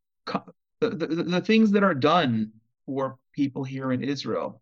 [0.79, 2.51] the, the, the things that are done
[2.85, 4.61] for people here in Israel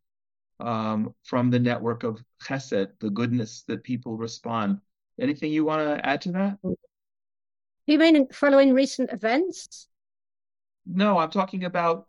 [0.59, 4.79] um, from the network of Chesed, the goodness that people respond.
[5.19, 6.57] Anything you want to add to that?
[7.85, 9.87] You mean following recent events?
[10.85, 12.07] No, I'm talking about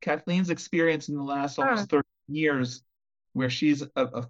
[0.00, 1.68] Kathleen's experience in the last ah.
[1.68, 2.82] almost 30 years,
[3.32, 4.28] where she's a, a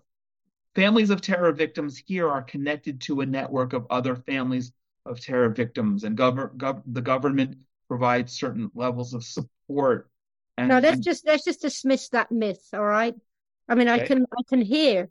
[0.75, 4.73] families of terror victims here are connected to a network of other families
[5.05, 7.59] of terror victims, and gov- gov- the government
[7.89, 10.09] provides certain levels of support.
[10.57, 12.63] And, no, let's just let's just dismiss that myth.
[12.73, 13.15] All right.
[13.69, 14.05] I mean, okay.
[14.05, 15.09] I can I can hear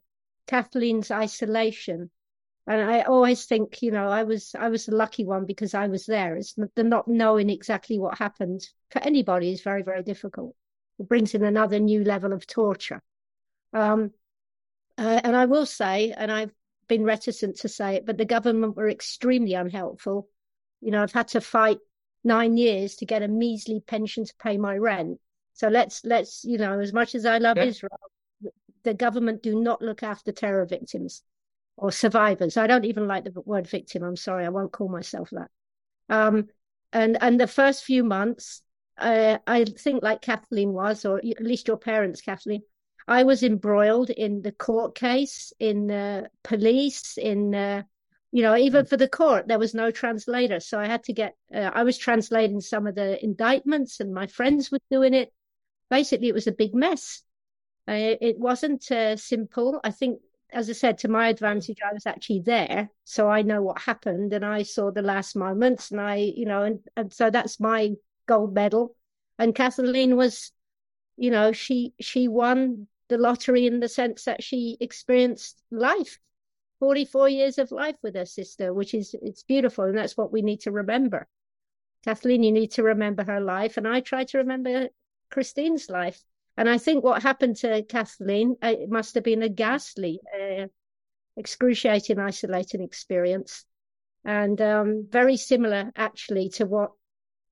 [0.48, 2.10] Kathleen's isolation
[2.70, 5.88] and I always think, you know, I was I was the lucky one because I
[5.88, 6.36] was there.
[6.36, 10.56] It's the not knowing exactly what happened for anybody is very very difficult.
[11.00, 13.02] It brings in another new level of torture.
[13.74, 14.12] Um,
[15.00, 16.52] uh, and I will say, and I've
[16.88, 20.30] been reticent to say it, but the government were extremely unhelpful.
[20.80, 21.80] You know, I've had to fight
[22.24, 25.20] nine years to get a measly pension to pay my rent.
[25.54, 27.64] So let's let's you know, as much as I love yeah.
[27.64, 28.00] Israel,
[28.84, 31.24] the government do not look after terror victims
[31.80, 32.58] or survivors.
[32.58, 34.04] I don't even like the word victim.
[34.04, 35.50] I'm sorry, I won't call myself that.
[36.10, 36.48] Um,
[36.92, 38.62] and and the first few months,
[38.98, 42.62] uh, I think like Kathleen was, or at least your parents, Kathleen.
[43.08, 47.84] I was embroiled in the court case, in the police, in uh,
[48.32, 51.36] you know, even for the court, there was no translator, so I had to get.
[51.54, 55.32] Uh, I was translating some of the indictments, and my friends were doing it.
[55.90, 57.24] Basically, it was a big mess.
[57.88, 59.80] Uh, it wasn't uh, simple.
[59.84, 60.20] I think
[60.52, 64.34] as I said, to my advantage, I was actually there, so I know what happened,
[64.34, 67.94] and I saw the last moments, and I, you know, and, and so that's my
[68.28, 68.96] gold medal.
[69.38, 70.52] And Kathleen was,
[71.18, 76.20] you know, she she won the lottery in the sense that she experienced life,
[76.80, 80.32] forty four years of life with her sister, which is it's beautiful, and that's what
[80.32, 81.28] we need to remember.
[82.04, 84.90] Kathleen, you need to remember her life, and I try to remember
[85.30, 86.24] Kristine's life.
[86.60, 90.66] And I think what happened to Kathleen, uh, it must have been a ghastly, uh,
[91.38, 93.64] excruciating, isolating experience.
[94.26, 96.92] And um, very similar, actually, to what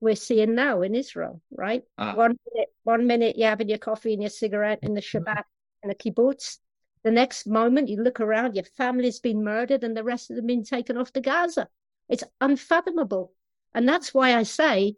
[0.02, 1.84] we're seeing now in Israel, right?
[1.98, 2.16] Ah.
[2.16, 5.24] One minute, one minute you're having your coffee and your cigarette in the mm-hmm.
[5.24, 5.44] Shabbat
[5.84, 6.58] in the kibbutz.
[7.04, 10.48] The next moment you look around, your family's been murdered and the rest of them
[10.48, 11.70] been taken off to Gaza.
[12.10, 13.32] It's unfathomable.
[13.74, 14.96] And that's why I say,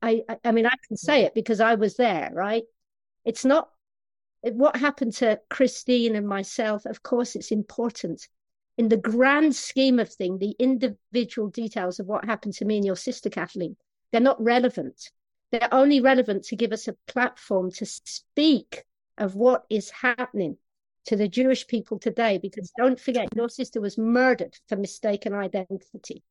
[0.00, 2.62] I, I, I mean, I can say it because I was there, right?
[3.24, 3.70] It's not
[4.42, 6.86] what happened to Kristine and myself.
[6.86, 8.26] Of course, it's important.
[8.78, 12.86] In the grand scheme of things, the individual details of what happened to me and
[12.86, 13.76] your sister Kathleen,
[14.10, 15.10] they're not relevant.
[15.52, 18.84] They're only relevant to give us a platform to speak
[19.18, 20.56] of what is happening
[21.06, 22.38] to the Jewish people today.
[22.38, 26.22] Because don't forget, your sister was murdered for mistaken identity.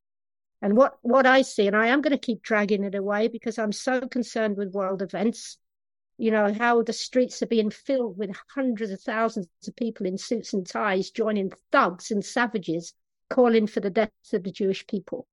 [0.61, 3.59] And what, what I see, and I am going to keep dragging it away because
[3.59, 5.57] I'm so concerned with world events,
[6.19, 10.17] you know, how the streets are being filled with hundreds of thousands of people in
[10.17, 12.93] suits and ties joining thugs and savages
[13.29, 15.25] calling for the death of the Jewish people.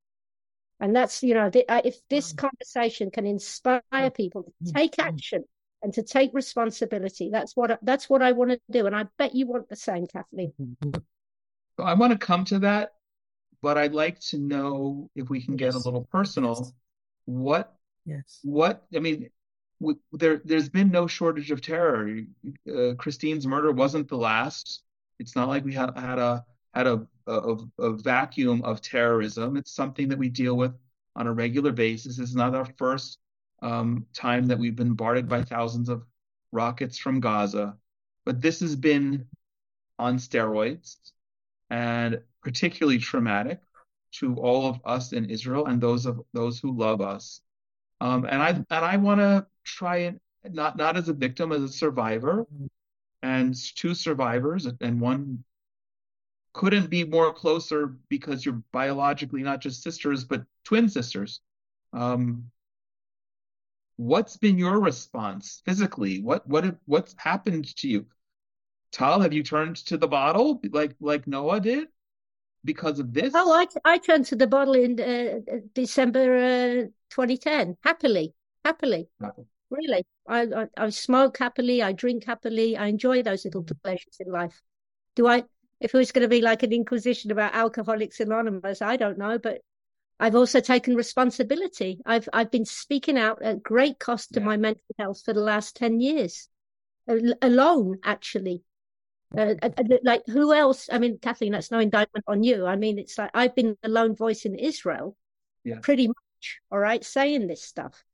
[0.78, 2.36] And that's, you know, if this mm.
[2.36, 4.14] conversation can inspire mm.
[4.14, 4.74] people to mm.
[4.74, 5.44] take action
[5.82, 8.86] and to take responsibility, that's what that's what I want to do.
[8.86, 10.52] And I bet you want the same, Kathleen.
[10.60, 11.00] Mm-hmm.
[11.82, 12.92] I want to come to that,
[13.60, 16.72] but I'd like to know if we can get a little personal.
[17.24, 17.74] What?
[18.04, 18.38] Yes.
[18.44, 18.84] What?
[18.94, 19.30] I mean,
[20.12, 22.20] there there's been no shortage of terror.
[22.68, 24.82] Uh, Kristine's murder wasn't the last.
[25.18, 29.56] It's not like we had had a had a, a, a vacuum of terrorism.
[29.56, 30.74] It's something that we deal with
[31.14, 32.18] on a regular basis.
[32.18, 33.18] It's not our first
[33.62, 36.04] um, time that we've been bombarded by thousands of
[36.52, 37.76] rockets from Gaza,
[38.24, 39.26] but this has been
[39.98, 40.96] on steroids
[41.70, 43.60] and particularly traumatic
[44.12, 47.40] to all of us in Israel and those of those who love us.
[48.00, 51.62] Um, and I and I want to try and not not as a victim, as
[51.62, 52.46] a survivor,
[53.22, 55.44] and two survivors and one
[56.52, 61.40] couldn't be more closer because you're biologically not just sisters but twin sisters.
[61.92, 62.50] Um,
[63.96, 66.22] what's been your response physically?
[66.22, 68.06] What what have, what's happened to you?
[68.92, 71.88] Tal, have you turned to the bottle like like Noah did
[72.64, 73.32] because of this?
[73.34, 75.40] Oh, I I turned to the bottle in uh,
[75.74, 79.08] December uh, 2010 happily, happily.
[79.20, 79.46] Happy.
[79.70, 84.30] Really, I, I I smoke happily, I drink happily, I enjoy those little pleasures in
[84.30, 84.62] life.
[85.14, 85.44] Do I
[85.80, 89.38] if it was going to be like an inquisition about Alcoholics Anonymous, I don't know,
[89.38, 89.60] but
[90.18, 92.00] I've also taken responsibility.
[92.06, 94.46] I've I've been speaking out at great cost to yeah.
[94.46, 96.48] my mental health for the last ten years,
[97.06, 98.62] alone actually.
[99.36, 100.88] Uh, uh, uh, like who else?
[100.90, 102.64] I mean, Kathleen, that's no indictment on you.
[102.64, 105.16] I mean, it's like I've been the lone voice in Israel,
[105.64, 105.80] yeah.
[105.82, 106.60] pretty much.
[106.70, 108.04] All right, saying this stuff.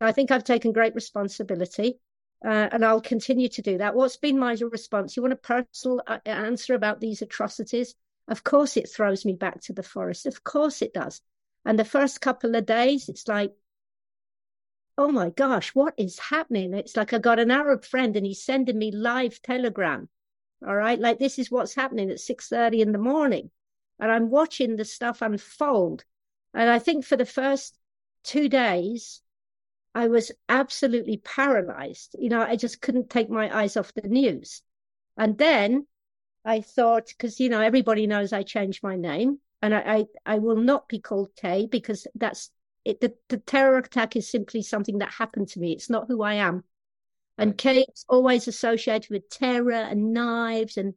[0.00, 1.98] I think I've taken great responsibility.
[2.44, 3.94] Uh, and I'll continue to do that.
[3.94, 5.16] What's been my response?
[5.16, 7.94] You want a personal uh, answer about these atrocities?
[8.28, 10.26] Of course, it throws me back to the forest.
[10.26, 11.22] Of course, it does.
[11.64, 13.54] And the first couple of days, it's like,
[14.98, 16.74] oh my gosh, what is happening?
[16.74, 20.08] It's like I got an Arab friend and he's sending me live telegram.
[20.66, 23.50] All right, like this is what's happening at six thirty in the morning,
[23.98, 26.04] and I'm watching the stuff unfold.
[26.54, 27.78] And I think for the first
[28.24, 29.20] two days,
[29.96, 32.16] I was absolutely paralyzed.
[32.18, 34.60] You know, I just couldn't take my eyes off the news.
[35.16, 35.86] And then
[36.44, 40.38] I thought, because, you know, everybody knows I changed my name and I, I, I
[40.38, 42.50] will not be called Kay because that's
[42.84, 43.00] it.
[43.00, 45.72] The, the terror attack is simply something that happened to me.
[45.72, 46.64] It's not who I am.
[47.38, 50.92] And Kay is always associated with terror and knives and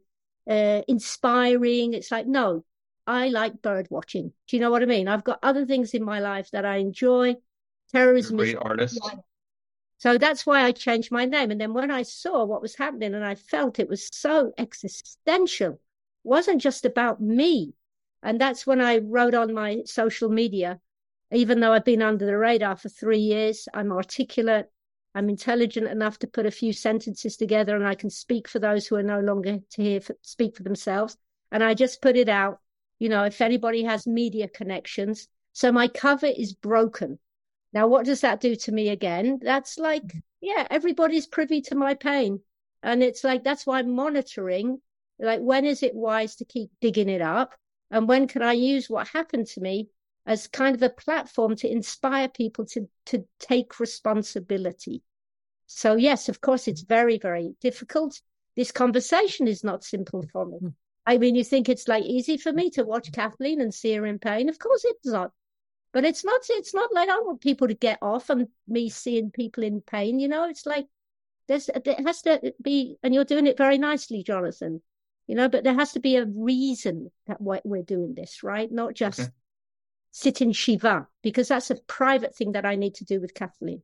[0.45, 1.93] uh, inspiring.
[1.93, 2.65] It's like, no,
[3.07, 4.33] I like bird watching.
[4.49, 5.07] Do you know what I mean?
[5.07, 7.37] I've got other things in my life that I enjoy
[7.91, 8.99] terrorism great artist.
[9.99, 11.51] So that's why I changed my name.
[11.51, 15.73] And then when I saw what was happening and I felt it was so existential,
[15.73, 15.79] it
[16.23, 17.73] wasn't just about me.
[18.23, 20.79] And that's when I wrote on my social media,
[21.31, 24.71] even though I've been under the radar for three years, I'm articulate,
[25.15, 28.87] I'm intelligent enough to put a few sentences together and I can speak for those
[28.87, 31.17] who are no longer to hear for, speak for themselves.
[31.51, 32.59] And I just put it out,
[32.99, 35.27] you know, if anybody has media connections.
[35.51, 37.19] So my cover is broken.
[37.71, 39.39] Now, what does that do to me again?
[39.41, 40.21] That's like, mm.
[40.41, 42.41] yeah, everybody's privy to my pain.
[42.81, 44.81] And it's like, that's why I'm monitoring,
[45.19, 47.53] like, when is it wise to keep digging it up?
[47.91, 49.89] And when can I use what happened to me
[50.25, 55.03] as kind of a platform to inspire people to, to take responsibility?
[55.67, 58.21] So, yes, of course, it's very, very difficult.
[58.55, 60.59] This conversation is not simple for me.
[60.63, 60.73] Mm.
[61.05, 64.05] I mean, you think it's like easy for me to watch Kathleen and see her
[64.05, 64.47] in pain?
[64.47, 65.31] Of course it's not.
[65.91, 69.31] But it's not it's not like I want people to get off and me seeing
[69.31, 70.87] people in pain, you know, it's like
[71.47, 74.81] there's there has to be and you're doing it very nicely, Jonathan.
[75.27, 78.71] You know, but there has to be a reason that why we're doing this, right?
[78.71, 78.95] Not mm-hmm.
[78.95, 79.29] just okay.
[80.11, 83.83] sit in Shiva, because that's a private thing that I need to do with Kathleen.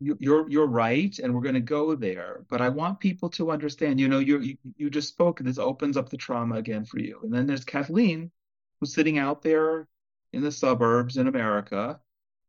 [0.00, 2.44] You're you're right, and we're going to go there.
[2.50, 4.00] But I want people to understand.
[4.00, 5.38] You know, you you just spoke.
[5.38, 7.20] This opens up the trauma again for you.
[7.22, 8.30] And then there's Kathleen,
[8.80, 9.88] who's sitting out there
[10.32, 12.00] in the suburbs in America.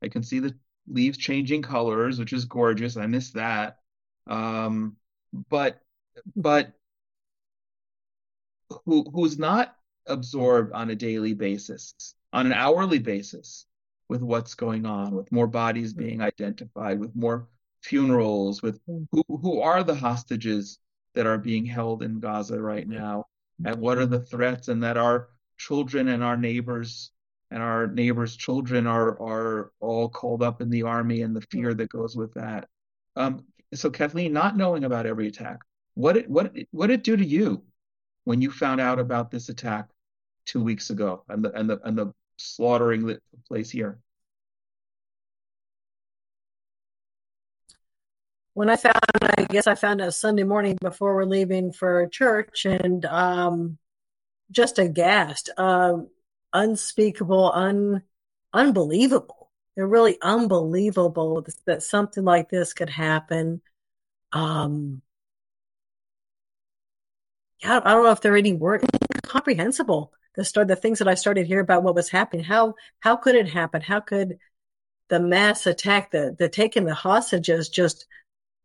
[0.01, 0.55] I can see the
[0.87, 2.97] leaves changing colors, which is gorgeous.
[2.97, 3.79] I miss that.
[4.27, 4.97] Um,
[5.49, 5.81] but
[6.35, 6.73] but
[8.85, 9.75] who who's not
[10.05, 13.65] absorbed on a daily basis, on an hourly basis,
[14.09, 15.99] with what's going on, with more bodies hmm.
[15.99, 17.47] being identified, with more
[17.81, 19.03] funerals, with hmm.
[19.11, 20.79] who who are the hostages
[21.15, 22.93] that are being held in Gaza right hmm.
[22.93, 23.25] now,
[23.65, 27.11] and what are the threats, and that our children and our neighbors
[27.53, 31.73] and our neighbors' children are are all called up in the army and the fear
[31.75, 32.67] that goes with that.
[33.15, 33.45] Um,
[33.75, 35.59] so Kathleen, not knowing about every attack,
[35.93, 37.63] what it, what what did it do to you
[38.23, 39.87] when you found out about this attack
[40.45, 43.99] two weeks ago and the and the and the slaughtering that took place here?
[48.55, 52.65] When I found, I guess I found out Sunday morning before we're leaving for church,
[52.65, 53.77] and um,
[54.51, 55.51] just aghast.
[55.57, 56.07] Um,
[56.53, 58.03] unspeakable, un,
[58.53, 59.51] unbelievable.
[59.75, 63.61] They're really unbelievable that something like this could happen.
[64.31, 65.01] Um,
[67.59, 68.85] yeah, I don't know if there are any words
[69.23, 70.13] comprehensible.
[70.35, 72.45] The start, the things that I started hear about what was happening.
[72.45, 73.81] How how could it happen?
[73.81, 74.37] How could
[75.09, 78.05] the mass attack, the the taking the hostages, just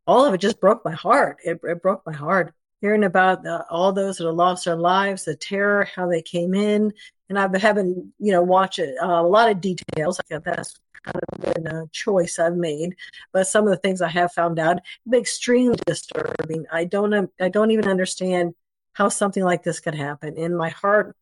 [0.07, 1.39] all of it just broke my heart.
[1.45, 5.25] It, it broke my heart hearing about the, all those that have lost their lives,
[5.25, 6.93] the terror, how they came in,
[7.29, 10.21] and I've been, having you know, watch it, uh, a lot of details.
[10.21, 12.97] I that's kind of been a choice I've made,
[13.33, 14.79] but some of the things I have found out
[15.13, 16.67] extremely disturbing.
[16.73, 18.55] I don't, I don't even understand
[18.93, 21.17] how something like this could happen, and my heart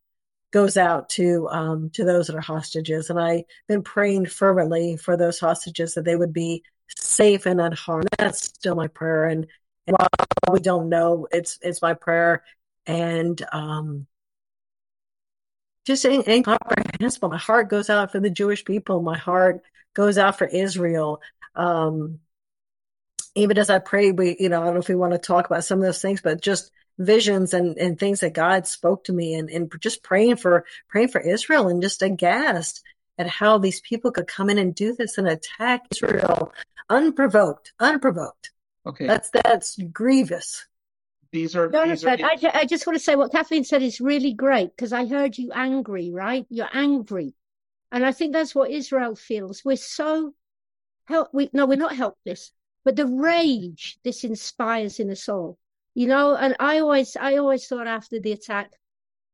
[0.51, 5.17] goes out to um, to those that are hostages, and I've been praying fervently for
[5.17, 8.07] those hostages that they would be safe and unharmed.
[8.17, 9.45] That's still my prayer, and
[9.85, 12.43] and while we don't know, it's it's my prayer,
[12.85, 14.07] and um,
[15.87, 17.29] just incomprehensible.
[17.29, 19.01] My heart goes out for the Jewish people.
[19.01, 19.61] My heart
[19.93, 21.21] goes out for Israel.
[21.55, 22.19] Um,
[23.35, 25.45] even as I pray, we, you know, I don't know if we want to talk
[25.45, 29.13] about some of those things, but just visions and, and things that God spoke to
[29.13, 32.83] me and, and just praying for, praying for Israel and just aghast
[33.17, 36.51] at how these people could come in and do this and attack Israel
[36.89, 38.51] unprovoked, unprovoked.
[38.85, 39.07] Okay.
[39.07, 40.65] That's, that's grievous.
[41.31, 41.69] These are.
[41.69, 42.51] Jonathan, these are...
[42.55, 45.37] I, I just want to say what Kathleen said is really great because I heard
[45.37, 46.45] you angry, right?
[46.49, 47.33] You're angry.
[47.91, 49.63] And I think that's what Israel feels.
[49.63, 50.33] We're so
[51.05, 51.29] help.
[51.33, 52.51] We no, we're not helpless,
[52.83, 55.57] but the rage this inspires in us all,
[55.93, 56.35] you know.
[56.35, 58.71] And I always, I always thought after the attack,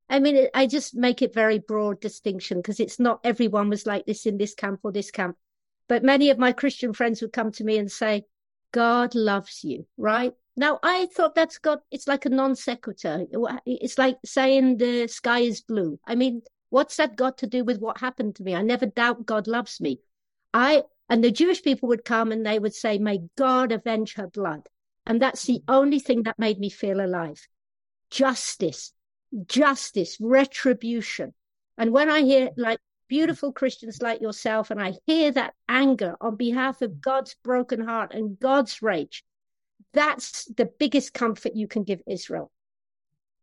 [0.08, 3.88] I mean, it, I just make it very broad distinction because it's not everyone was
[3.88, 5.36] like this in this camp or this camp,
[5.88, 8.26] but many of my Christian friends would come to me and say,
[8.72, 10.34] "God loves you," right?
[10.56, 13.26] Now, I thought that's got, it's like a non sequitur.
[13.66, 16.00] It's like saying the sky is blue.
[16.06, 18.56] I mean, what's that got to do with what happened to me?
[18.56, 20.00] I never doubt God loves me.
[20.54, 24.28] I, and the Jewish people would come and they would say, may God avenge her
[24.28, 24.68] blood.
[25.06, 27.48] And that's the only thing that made me feel alive.
[28.12, 28.94] Justice,
[29.48, 31.34] justice, retribution.
[31.78, 36.36] And when I hear like beautiful Christians like yourself, and I hear that anger on
[36.36, 39.24] behalf of God's broken heart and God's rage,
[39.94, 42.52] that's the biggest comfort you can give Israel.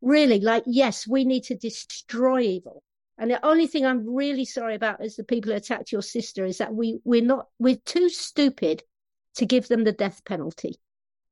[0.00, 2.82] Really, like, yes, we need to destroy evil.
[3.18, 6.44] And the only thing I'm really sorry about is the people who attacked your sister
[6.44, 8.82] is that we, we're not, we're too stupid
[9.34, 10.76] to give them the death penalty.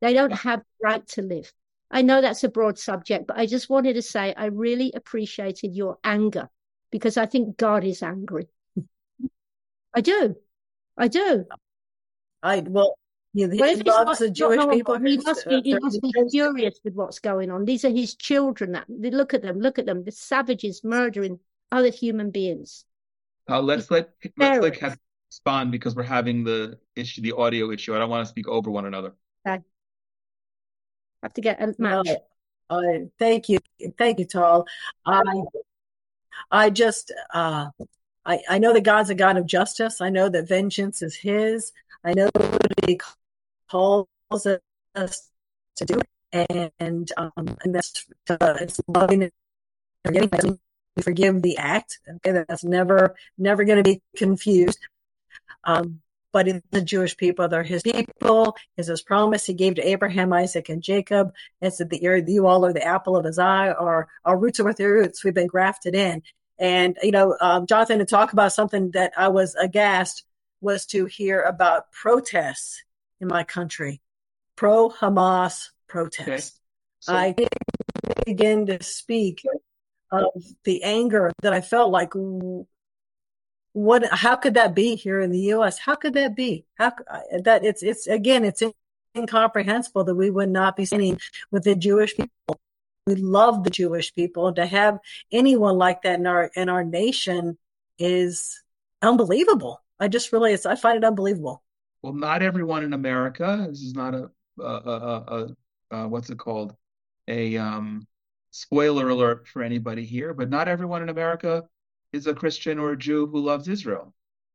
[0.01, 1.51] They don't have the right to live.
[1.91, 5.75] I know that's a broad subject, but I just wanted to say I really appreciated
[5.75, 6.51] your anger
[6.91, 8.49] because I think God is angry.
[9.95, 10.37] I do.
[10.97, 11.47] I do.
[12.43, 12.98] I well,
[13.35, 14.99] yeah, he well, loves the Jewish no, people.
[14.99, 17.65] He must be, he must be furious with what's going on.
[17.65, 18.73] These are his children.
[18.73, 20.05] That look at them, look at them.
[20.05, 21.39] The savages murdering
[21.71, 22.85] other human beings.
[23.49, 24.99] Uh, let's let let's let Kath
[25.29, 27.95] respond because we're having the issue, the audio issue.
[27.95, 29.15] I don't want to speak over one another.
[29.47, 29.63] Okay.
[31.23, 32.09] Have to get a match.
[32.09, 33.59] Uh, uh, thank you,
[33.97, 34.67] thank you, Tal.
[35.07, 35.23] I
[36.51, 37.69] I just uh,
[38.25, 40.01] I I know that God's a God of justice.
[40.01, 41.73] I know that vengeance is His.
[42.05, 42.31] I know
[42.87, 43.01] He
[43.71, 45.31] calls us
[45.77, 46.01] to do,
[46.33, 49.33] it and um, and that's uh, it's loving and
[50.05, 50.59] forgetting.
[50.97, 52.01] We forgive the act.
[52.17, 54.79] Okay, that's never never going to be confused.
[55.65, 56.01] Um,
[56.33, 58.57] but in the Jewish people, they're his people.
[58.77, 61.33] Is his promise he gave to Abraham, Isaac, and Jacob.
[61.61, 63.71] And said that you all are the apple of his eye.
[63.71, 65.25] Our our roots are with your roots.
[65.25, 66.23] We've been grafted in.
[66.59, 70.25] And you know, um, Jonathan, to talk about something that I was aghast
[70.61, 72.83] was to hear about protests
[73.21, 74.01] in my country,
[74.57, 76.27] pro Hamas protests.
[76.27, 76.41] Okay.
[77.01, 77.35] So- I
[78.25, 79.43] began to speak
[80.11, 80.25] of
[80.65, 82.13] the anger that I felt like
[83.73, 86.65] what how could that be here in the US how could that be?
[86.75, 86.93] How
[87.43, 88.63] that it's it's again it's
[89.17, 92.61] incomprehensible that we would not be standing with the Jewish people.
[93.07, 94.53] We love the Jewish people.
[94.55, 94.99] To have
[95.33, 97.59] anyone like that in our in our nation
[97.99, 98.63] is
[99.03, 101.63] unbelievable I just really I find it unbelievable
[102.03, 103.67] well, not everyone in America.
[103.69, 104.31] This is not a,
[104.61, 105.57] a, a,
[105.91, 106.75] a what's it called?
[107.27, 108.07] A um,
[108.51, 111.65] spoiler alert for anybody here, but not everyone in America
[112.13, 114.15] is a Christian or a Jew who loves Israel.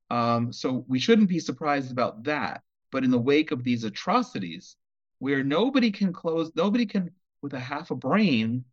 [0.09, 2.61] Um, so we shouldn't be surprised about that.
[2.91, 4.75] But in the wake of these atrocities,
[5.19, 8.65] where nobody can close, nobody can, with a half a brain,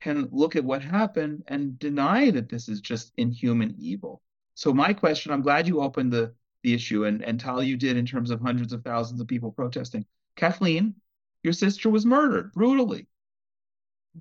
[0.00, 4.22] can look at what happened and deny that this is just inhuman evil.
[4.54, 7.96] So my question, I'm glad you opened the the issue, and and Tal, you did
[7.96, 10.04] in terms of hundreds of thousands of people protesting.
[10.36, 10.94] Kathleen,
[11.42, 13.06] your sister was murdered brutally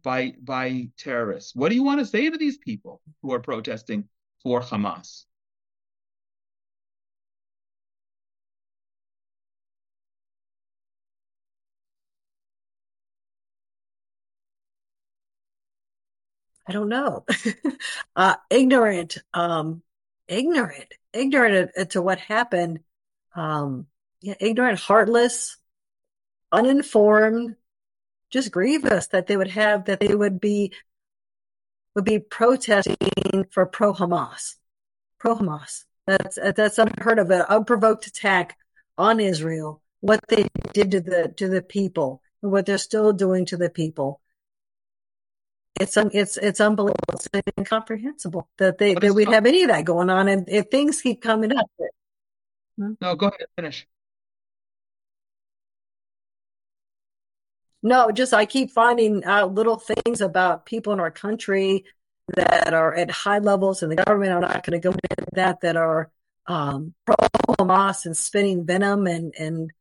[0.04, 1.56] by by terrorists.
[1.56, 4.08] What do you want to say to these people who are protesting
[4.44, 5.26] for Hamas?
[16.68, 17.26] I don't know.
[18.16, 19.82] uh, ignorant, um,
[20.30, 22.80] ignorant, ignorant to what happened.
[23.36, 23.88] Um,
[24.22, 25.58] yeah, ignorant, heartless,
[26.52, 27.56] uninformed,
[28.30, 30.72] just grievous that they would have that they would be
[31.96, 32.96] would be protesting
[33.52, 34.56] for pro Hamas,
[35.18, 35.86] pro Hamas.
[36.06, 37.32] That's that's unheard of.
[37.32, 38.58] An unprovoked attack
[38.98, 39.82] on Israel.
[40.02, 43.70] What they did to the to the people, and what they're still doing to the
[43.70, 44.22] people
[45.80, 47.00] it's it's it's unbelievable.
[47.14, 47.28] It's
[47.58, 51.22] incomprehensible that they that we'd have any of that going on, and if things keep
[51.22, 51.66] coming up.
[52.78, 52.94] Hmm?
[53.02, 53.88] No, go ahead, finish.
[57.82, 61.86] No, just I keep finding out little things about people in our country
[62.36, 64.34] that are at high levels in the government.
[64.34, 65.62] I'm not going to go into that.
[65.62, 66.12] That are
[66.48, 67.16] um, pro
[67.58, 69.72] Hamas and spinning venom and and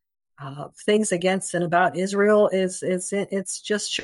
[0.40, 4.00] uh, things against and about Israel is is it's just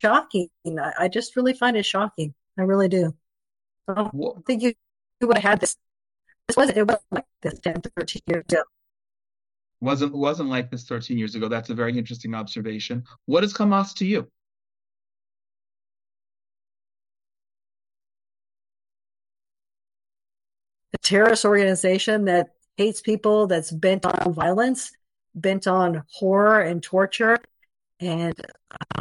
[0.00, 0.48] shocking.
[0.66, 2.34] I, I just really find it shocking.
[2.58, 3.14] I really do.
[3.88, 4.74] I don't think you,
[5.20, 5.76] you would have had this.
[6.46, 8.62] This wasn't, it wasn't like this 10, 13 years ago.
[9.80, 11.46] Wasn't wasn't like this 13 years ago.
[11.48, 13.04] That's a very interesting observation.
[13.26, 14.26] What is Hamas to you?
[20.94, 24.90] A terrorist organization that hates people, that's bent on violence,
[25.34, 27.38] bent on horror and torture,
[28.00, 28.34] and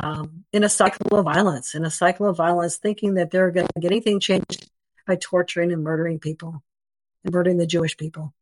[0.02, 3.68] um, in a cycle of violence, in a cycle of violence, thinking that they're going
[3.68, 4.70] to get anything changed
[5.06, 6.64] by torturing and murdering people
[7.24, 8.34] and murdering the Jewish people.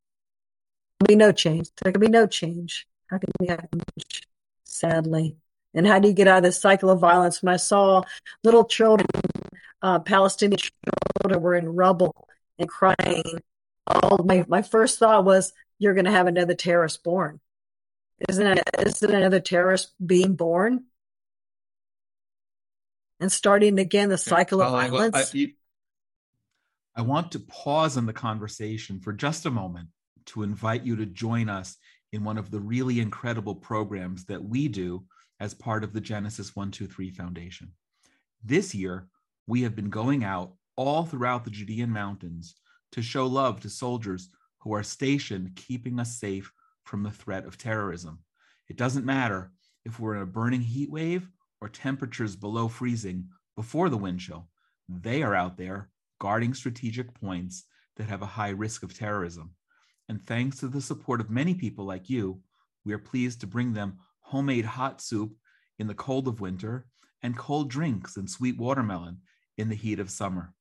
[0.99, 1.69] There'll be no change.
[1.81, 2.87] There can be no change.
[3.07, 4.27] How can we have change?
[4.63, 5.35] Sadly.
[5.73, 7.43] And how do you get out of this cycle of violence?
[7.43, 8.03] When I saw
[8.43, 9.07] little children,
[9.81, 10.57] uh, Palestinian
[11.21, 12.27] children were in rubble
[12.57, 13.23] and crying,
[13.87, 17.39] all my, my first thought was, you're going to have another terrorist born.
[18.29, 20.85] Isn't it, isn't another terrorist being born?
[23.19, 25.33] And starting again the cycle of violence?
[25.33, 25.53] I, I,
[26.97, 29.89] I want to pause in the conversation for just a moment
[30.27, 31.77] to invite you to join us
[32.11, 35.05] in one of the really incredible programs that we do
[35.39, 37.71] as part of the Genesis 123 Foundation.
[38.43, 39.07] This year,
[39.47, 42.55] we have been going out all throughout the Judean mountains
[42.93, 46.51] to show love to soldiers who are stationed keeping us safe
[46.85, 48.19] from the threat of terrorism.
[48.69, 49.51] It doesn't matter
[49.83, 51.27] if we're in a burning heat wave
[51.61, 54.47] or temperatures below freezing before the wind chill.
[54.87, 57.65] They are out there guarding strategic points
[57.97, 59.51] that have a high risk of terrorism.
[60.07, 62.41] And thanks to the support of many people like you,
[62.85, 65.35] we are pleased to bring them homemade hot soup
[65.79, 66.87] in the cold of winter
[67.21, 69.19] and cold drinks and sweet watermelon
[69.57, 70.53] in the heat of summer.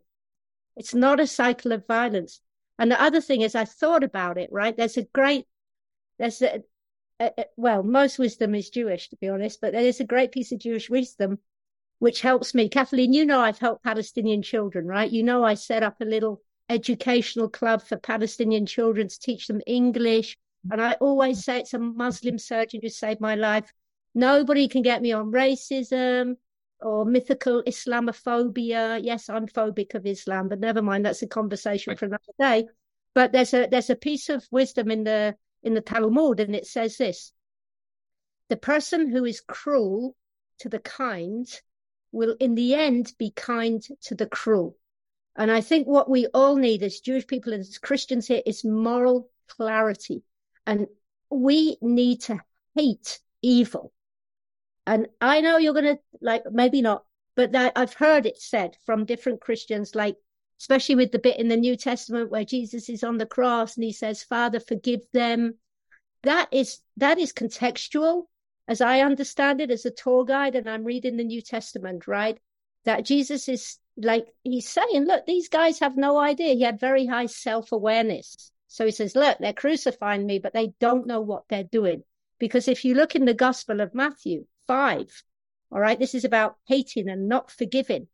[0.75, 2.41] It's not a cycle of violence.
[2.77, 4.75] And the other thing is, I thought about it, right?
[4.75, 5.47] There's a great,
[6.19, 6.63] there's a,
[7.19, 10.31] a, a, well, most wisdom is Jewish, to be honest, but there is a great
[10.31, 11.39] piece of Jewish wisdom
[11.99, 12.67] which helps me.
[12.67, 15.09] Kathleen, you know, I've helped Palestinian children, right?
[15.09, 19.61] You know, I set up a little educational club for Palestinian children to teach them
[19.65, 20.37] English.
[20.69, 23.71] And I always say it's a Muslim surgeon who saved my life.
[24.13, 26.35] Nobody can get me on racism
[26.85, 28.99] or mythical Islamophobia.
[29.03, 31.05] Yes, I'm phobic of Islam, but never mind.
[31.05, 31.99] That's a conversation Right.
[31.99, 32.67] for another day.
[33.13, 36.67] But there's a there's a piece of wisdom in the in the Talmud, and it
[36.67, 37.31] says this:
[38.49, 40.15] the person who is cruel
[40.59, 41.47] to the kind
[42.11, 44.77] will, in the end, be kind to the cruel.
[45.35, 48.63] And I think what we all need as Jewish people and as Christians here is
[48.63, 50.23] moral clarity.
[50.65, 50.87] And
[51.29, 52.39] we need to
[52.75, 53.91] hate evil.
[54.87, 57.03] And I know you're going to like, maybe not,
[57.35, 60.15] but that I've heard it said from different Christians, like,
[60.59, 63.83] especially with the bit in the New Testament where Jesus is on the cross and
[63.83, 65.55] he says, Father, forgive them.
[66.23, 68.27] That is, that is contextual
[68.67, 72.39] as I understand it as a tour guide and I'm reading the New Testament, right?
[72.85, 76.53] That Jesus is like, he's saying, look, these guys have no idea.
[76.53, 78.51] He had very high self awareness.
[78.67, 82.03] So he says, look, they're crucifying me, but they don't know what they're doing.
[82.39, 85.23] Because if you look in the Gospel of Matthew 5,
[85.71, 88.07] all right, this is about hating and not forgiving.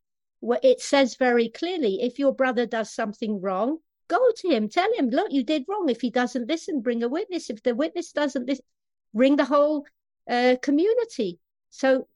[0.64, 3.78] It says very clearly, if your brother does something wrong,
[4.08, 5.88] go to him, tell him, look, you did wrong.
[5.90, 7.50] If he doesn't listen, bring a witness.
[7.50, 8.66] If the witness doesn't listen,
[9.14, 9.86] bring the whole
[10.30, 11.40] uh, community.
[11.70, 12.08] So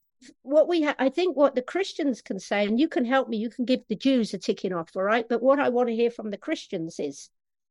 [0.42, 3.38] what we ha- I think what the Christians can say, and you can help me,
[3.38, 5.28] you can give the Jews a ticking off, all right?
[5.28, 7.30] But what I want to hear from the Christians is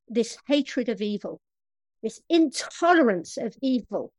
[0.08, 1.40] this hatred of evil,
[2.02, 4.12] this intolerance of evil,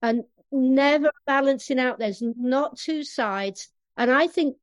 [0.00, 0.24] and
[0.54, 1.98] never balancing out.
[1.98, 3.68] There's not two sides.
[3.96, 4.56] And I think,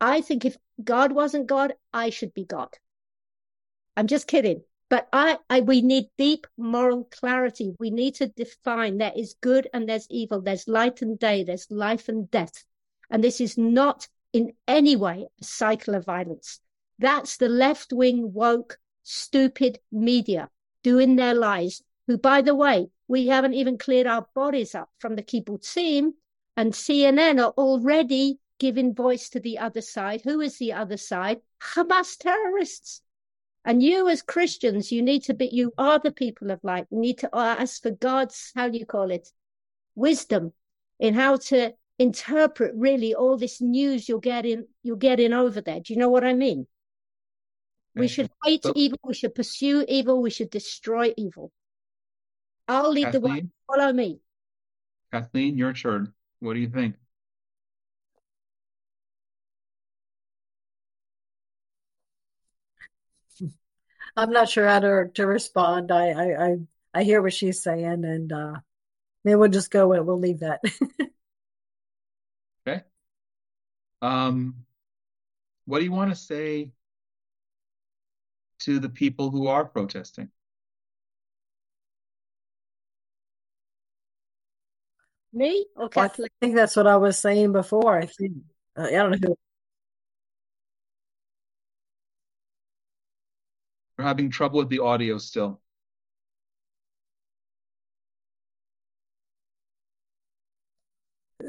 [0.00, 2.68] I think if God wasn't God, I should be God.
[3.96, 4.62] I'm just kidding.
[4.90, 7.74] But I, I, we need deep moral clarity.
[7.78, 10.40] We need to define there is good and there's evil.
[10.40, 11.44] There's light and day.
[11.44, 12.64] There's life and death.
[13.10, 16.60] And this is not in any way a cycle of violence.
[16.98, 20.48] That's the left wing, woke, stupid media
[20.82, 25.16] doing their lies, who, by the way, we haven't even cleared our bodies up from
[25.16, 26.12] the kibbutzim
[26.56, 30.20] and CNN are already giving voice to the other side.
[30.22, 31.40] Who is the other side?
[31.62, 33.00] Hamas terrorists.
[33.64, 36.86] And you, as Christians, you need to be, you are the people of light.
[36.90, 39.28] You need to uh, ask for God's, how do you call it?
[39.94, 40.52] Wisdom
[40.98, 45.80] in how to interpret really all this news you're getting, you're getting over there.
[45.80, 46.66] Do you know what I mean?
[47.94, 48.98] We should hate evil.
[49.04, 50.22] We should pursue evil.
[50.22, 51.50] We should destroy evil.
[52.68, 53.46] I'll lead the way.
[53.66, 54.20] Follow me.
[55.10, 56.12] Kathleen, your turn.
[56.40, 56.96] What do you think?
[64.16, 65.90] I'm not sure how to to respond.
[65.90, 66.56] I I I,
[66.94, 68.54] I hear what she's saying, and uh,
[69.24, 70.60] maybe we'll just go and we'll leave that.
[72.66, 72.82] Okay.
[74.02, 74.66] Um,
[75.64, 76.72] what do you want to say
[78.58, 80.28] to the people who are protesting?
[85.32, 87.98] Me or Well, I think that's what I was saying before.
[87.98, 88.32] I think
[88.76, 89.36] uh, I don't know who.
[93.98, 95.60] We're having trouble with the audio still.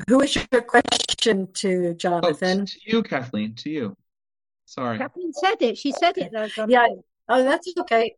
[0.08, 2.66] Who is your question to, Oh, Jonathan?
[2.66, 3.98] to you, Kathleen, to you.
[4.66, 4.98] Sorry.
[4.98, 5.78] Kathleen said it.
[5.78, 6.66] She said it though.
[6.68, 6.88] Yeah.
[7.28, 8.16] Oh, that's okay.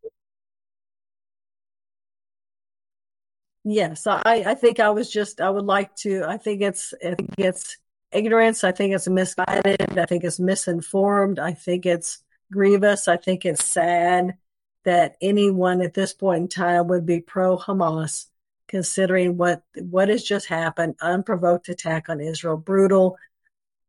[3.63, 7.13] Yes, I, I think I was just, I would like to, I think it's, I
[7.13, 7.77] think it's
[8.11, 8.63] ignorance.
[8.63, 9.97] I think it's misguided.
[9.97, 11.39] I think it's misinformed.
[11.39, 13.07] I think it's grievous.
[13.07, 14.35] I think it's sad
[14.83, 18.25] that anyone at this point in time would be pro Hamas,
[18.67, 23.17] considering what, what has just happened, unprovoked attack on Israel, brutal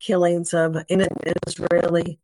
[0.01, 2.19] killings of innocent Israeli,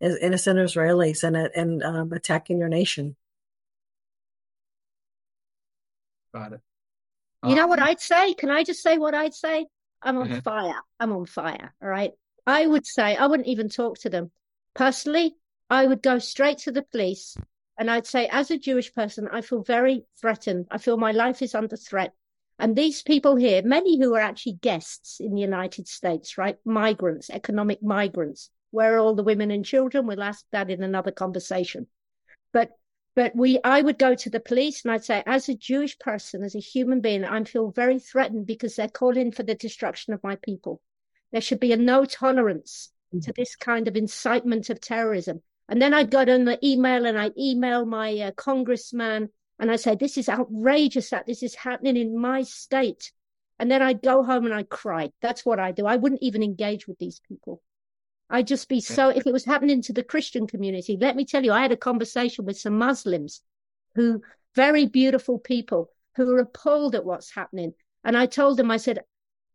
[0.00, 3.16] innocent Israelis and, and um, attacking your nation.
[6.32, 6.60] Got it.
[7.44, 8.34] You know what Um, I'd say?
[8.34, 9.66] Can I just say what I'd say?
[10.02, 10.44] I'm on ahead.
[10.44, 10.80] fire.
[11.00, 11.74] I'm on fire.
[11.82, 12.12] All right.
[12.46, 14.30] I would say I wouldn't even talk to them.
[14.74, 15.36] Personally,
[15.70, 17.36] I would go straight to the police
[17.76, 20.66] and I'd say, as a Jewish person, I feel very threatened.
[20.70, 22.12] I feel my life is under threat.
[22.58, 26.58] And these people here, many who are actually guests in the United States, right?
[26.64, 28.50] Migrants, economic migrants.
[28.72, 30.06] Where are all the women and children?
[30.06, 31.86] We'll ask that in another conversation.
[32.52, 32.70] But
[33.18, 36.44] but we I would go to the police and I'd say, as a Jewish person,
[36.44, 40.22] as a human being, I feel very threatened because they're calling for the destruction of
[40.22, 40.80] my people.
[41.32, 45.42] There should be a no tolerance to this kind of incitement of terrorism.
[45.68, 49.74] And then I'd go on the email and I'd email my uh, congressman and I
[49.74, 53.10] say, this is outrageous that this is happening in my state.
[53.58, 55.10] And then I'd go home and I'd cry.
[55.22, 55.86] That's what I do.
[55.86, 57.62] I wouldn't even engage with these people.
[58.30, 61.44] I'd just be so, if it was happening to the Christian community, let me tell
[61.44, 63.40] you, I had a conversation with some Muslims
[63.94, 64.22] who,
[64.54, 67.72] very beautiful people, who are appalled at what's happening.
[68.04, 69.00] And I told them, I said,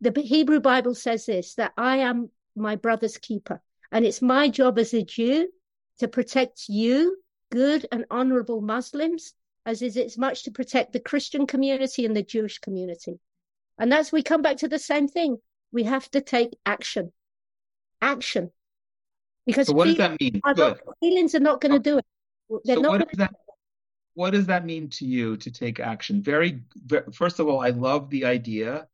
[0.01, 3.61] the Hebrew Bible says this, that I am my brother's keeper.
[3.91, 5.49] And it's my job as a Jew
[5.99, 7.17] to protect you,
[7.51, 9.33] good and honorable Muslims,
[9.65, 13.19] as is it's much to protect the Christian community and the Jewish community.
[13.77, 15.37] And that's we come back to the same thing.
[15.71, 17.13] We have to take action.
[18.01, 18.51] Action.
[19.45, 20.41] Because so what does that mean?
[20.43, 22.05] Are not, feelings are not going to do it.
[22.65, 23.33] They're so not what does that
[24.15, 26.21] what does that mean to you to take action?
[26.21, 28.87] Very, very first of all, I love the idea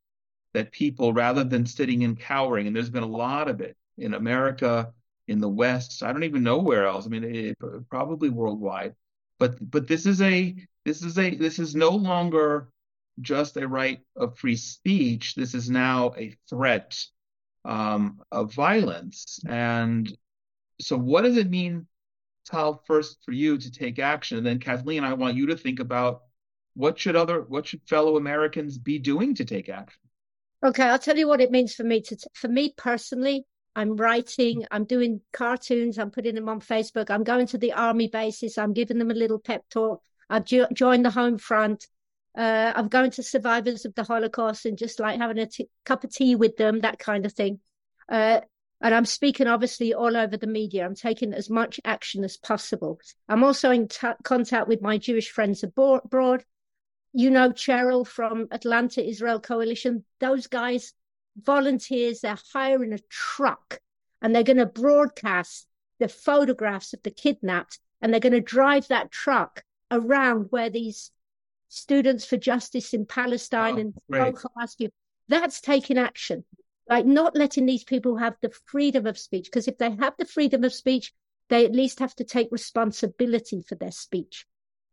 [0.53, 4.13] that people, rather than sitting and cowering, and there's been a lot of it in
[4.13, 4.93] America,
[5.27, 7.05] in the West, I don't even know where else.
[7.05, 7.57] I mean, it,
[7.89, 8.95] probably worldwide.
[9.37, 12.69] But but this is a this is a this is no longer
[13.21, 15.35] just a right of free speech.
[15.35, 16.97] This is now a threat
[17.65, 19.39] um, of violence.
[19.47, 20.11] And
[20.81, 21.87] so, what does it mean,
[22.45, 25.79] Tal, first for you to take action, and then Kathleen, I want you to think
[25.79, 26.21] about
[26.73, 30.01] what should other what should fellow Americans be doing to take action.
[30.63, 33.45] Okay, I'll tell you what it means for me to for me personally.
[33.75, 38.07] I'm writing, I'm doing cartoons, I'm putting them on Facebook, I'm going to the army
[38.07, 40.01] bases, I'm giving them a little pep talk.
[40.29, 41.87] I've jo- joined the home front.
[42.37, 46.03] Uh, I'm going to survivors of the Holocaust and just like having a t- cup
[46.03, 47.59] of tea with them, that kind of thing.
[48.07, 48.41] Uh,
[48.81, 50.85] and I'm speaking obviously all over the media.
[50.85, 52.99] I'm taking as much action as possible.
[53.27, 56.45] I'm also in t- contact with my Jewish friends abroad.
[57.11, 60.05] You know, Cheryl from Atlanta Israel Coalition.
[60.19, 60.93] Those guys,
[61.35, 63.79] volunteers, they're hiring a truck
[64.21, 65.67] and they're going to broadcast
[65.99, 71.11] the photographs of the kidnapped and they're going to drive that truck around where these
[71.67, 73.93] students for justice in Palestine oh, and
[74.35, 74.89] Hamas,
[75.27, 76.45] that's taking action.
[76.89, 80.25] Like not letting these people have the freedom of speech, because if they have the
[80.25, 81.13] freedom of speech,
[81.49, 84.45] they at least have to take responsibility for their speech.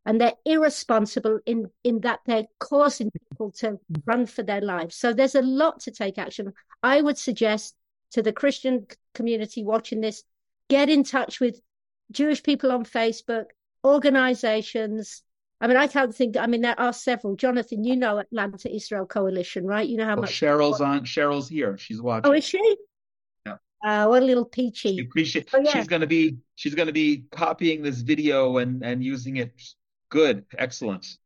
[0.04, 4.94] And they're irresponsible in, in that they're causing people to run for their lives.
[4.94, 6.52] So there's a lot to take action.
[6.82, 7.74] I would suggest
[8.12, 10.22] to the Christian community watching this,
[10.68, 11.60] get in touch with
[12.12, 13.46] Jewish people on Facebook,
[13.84, 15.22] organizations,
[15.60, 16.36] I mean, I can't think.
[16.36, 17.34] I mean, there are several.
[17.36, 19.88] Jonathan, you know Atlanta Israel Coalition, right?
[19.88, 21.04] You know how well, much Cheryl's on.
[21.04, 21.78] Cheryl's here.
[21.78, 22.30] She's watching.
[22.30, 22.76] Oh, is she?
[23.46, 23.56] Yeah.
[23.82, 25.00] Uh, what a little peachy.
[25.00, 25.48] appreciate.
[25.54, 25.70] Oh, yeah.
[25.70, 26.36] She's going to be.
[26.56, 29.52] She's going to be copying this video and and using it.
[30.10, 31.16] Good, excellent.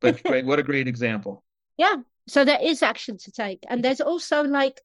[0.00, 0.46] But great.
[0.46, 1.42] What a great example.
[1.76, 1.96] Yeah.
[2.28, 4.80] So there is action to take, and there's also like.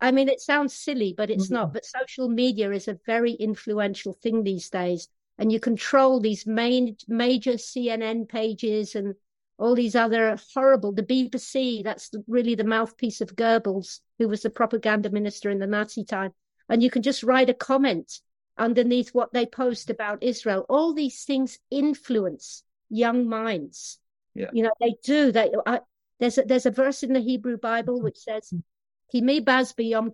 [0.00, 1.72] I mean, it sounds silly, but it's not.
[1.72, 5.06] But social media is a very influential thing these days
[5.40, 9.14] and you control these main major CNN pages and
[9.58, 14.50] all these other horrible the BBC that's really the mouthpiece of Goebbels who was the
[14.50, 16.32] propaganda minister in the Nazi time.
[16.68, 18.20] And you can just write a comment
[18.58, 20.66] underneath what they post about Israel.
[20.68, 23.98] All these things influence young minds.
[24.34, 24.50] Yeah.
[24.52, 25.32] you know they do.
[25.32, 25.80] They I,
[26.20, 28.52] there's a, there's a verse in the Hebrew Bible which says
[29.10, 30.12] Ki mi baz biyom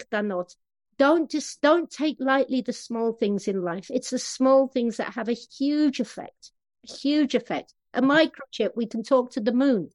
[0.99, 3.91] don't just don't take lightly the small things in life.
[3.91, 6.53] It's the small things that have a huge effect,
[6.89, 7.75] a huge effect.
[7.95, 8.11] A mm-hmm.
[8.11, 9.91] microchip, we can talk to the moon.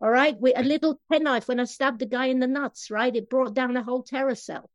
[0.00, 0.38] All right.
[0.40, 3.14] We, a little penknife when I stabbed the guy in the nuts, right?
[3.14, 4.70] It brought down a whole terror cell.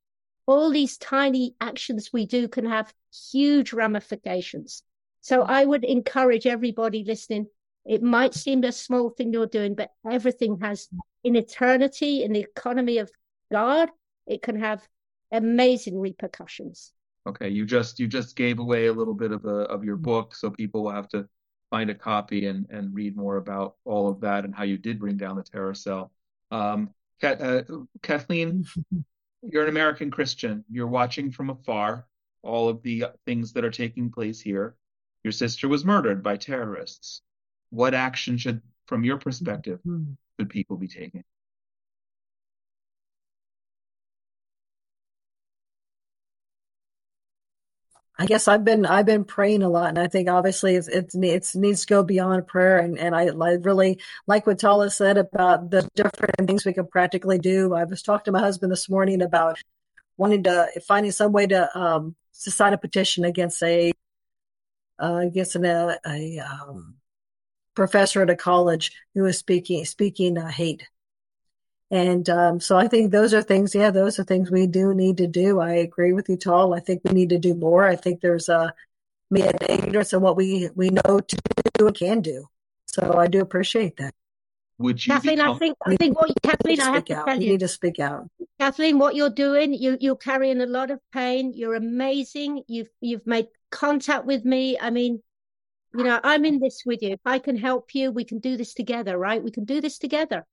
[0.46, 2.94] All these tiny actions we do can have
[3.32, 4.84] huge ramifications.
[5.22, 5.52] So mm-hmm.
[5.52, 7.48] I would encourage everybody listening.
[7.86, 10.88] It might seem a small thing you're doing, but everything has
[11.24, 13.12] in eternity, in the economy of
[13.52, 13.90] God,
[14.28, 14.88] it can have
[15.32, 16.94] amazing repercussions.
[17.28, 20.36] Okay, you just you just gave away a little bit of a, of your book,
[20.36, 21.28] so people will have to
[21.70, 25.00] find a copy and and read more about all of that and how you did
[25.00, 26.12] bring down the terror cell.
[26.52, 27.62] Um, uh,
[28.02, 28.66] Kathleen,
[29.42, 30.64] you're an American Christian.
[30.70, 32.08] You're watching from afar
[32.42, 34.76] all of the things that are taking place here.
[35.24, 37.22] Your sister was murdered by terrorists.
[37.70, 40.14] What action should, from your perspective, hmm.
[40.40, 41.24] should people be taking?
[48.20, 51.16] I guess I've been I've been praying a lot, and I think obviously it's, it's
[51.16, 52.78] it needs to go beyond prayer.
[52.78, 53.98] And and I, I really
[54.28, 57.74] like what Tala said about the different things we can practically do.
[57.74, 59.58] I was talking to my husband this morning about
[60.18, 62.14] wanting to finding some way to um,
[62.44, 63.94] to sign a petition against a
[65.02, 66.96] uh, against an, a, a um,
[67.74, 70.86] professor at a college who was speaking speaking uh, hate
[71.92, 75.18] and um, so I think those are things, yeah, those are things we do need
[75.18, 75.60] to do.
[75.60, 76.74] I agree with you, Tal.
[76.74, 77.86] I think we need to do more.
[77.86, 78.74] I think there's a
[79.32, 81.38] me ignorance of what we, we know to
[81.78, 82.48] do and can do.
[82.86, 84.14] So I do appreciate that.
[84.80, 87.28] Would you Kathleen, I think I think what Kathleen, I have to out.
[87.28, 88.30] tell you, you need to speak out.
[88.60, 91.52] Kathleen, what you're doing, you you're carrying a lot of pain.
[91.54, 92.64] You're amazing.
[92.68, 94.80] You've you've made contact with me.
[94.80, 95.22] I mean,
[95.94, 97.10] you know, I'm in this with you.
[97.10, 99.44] If I can help you, we can do this together, right?
[99.44, 100.46] We can do this together.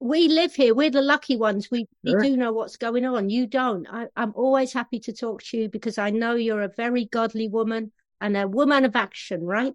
[0.00, 0.74] We live here.
[0.74, 1.70] We're the lucky ones.
[1.70, 2.20] We, Sure.
[2.20, 3.30] we do know what's going on.
[3.30, 3.86] You don't.
[3.90, 7.48] I, I'm always happy to talk to you because I know you're a very godly
[7.48, 9.74] woman and a woman of action, right?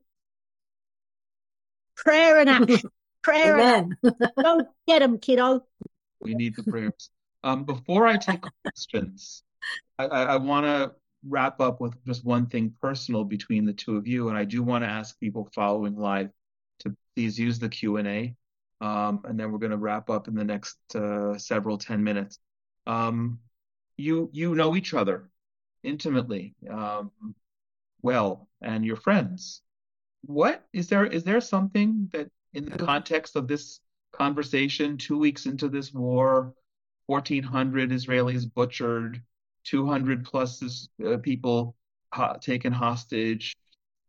[1.95, 2.89] Prayer and action.
[3.21, 4.19] Prayer and Amen.
[4.37, 5.65] Don't get them, kiddo.
[6.19, 7.09] We need the prayers.
[7.43, 9.43] Um, before I take questions,
[9.97, 10.91] I, I, I want to
[11.27, 14.61] wrap up with just one thing personal between the two of you, and I do
[14.61, 16.31] want to ask people following live
[16.79, 18.35] to please use the Q&A,
[18.83, 22.39] um, and then we're going to wrap up in the next uh, several 10 minutes.
[22.85, 23.39] Um,
[23.95, 25.29] you you know each other
[25.83, 27.11] intimately, um,
[28.01, 29.61] well, and you're friends.
[30.25, 33.79] What is there is there something that in the context of this
[34.11, 36.53] conversation, two weeks into this war,
[37.05, 39.21] 1,400 Israelis butchered,
[39.63, 41.75] 200 plus is, uh, people
[42.41, 43.55] taken hostage,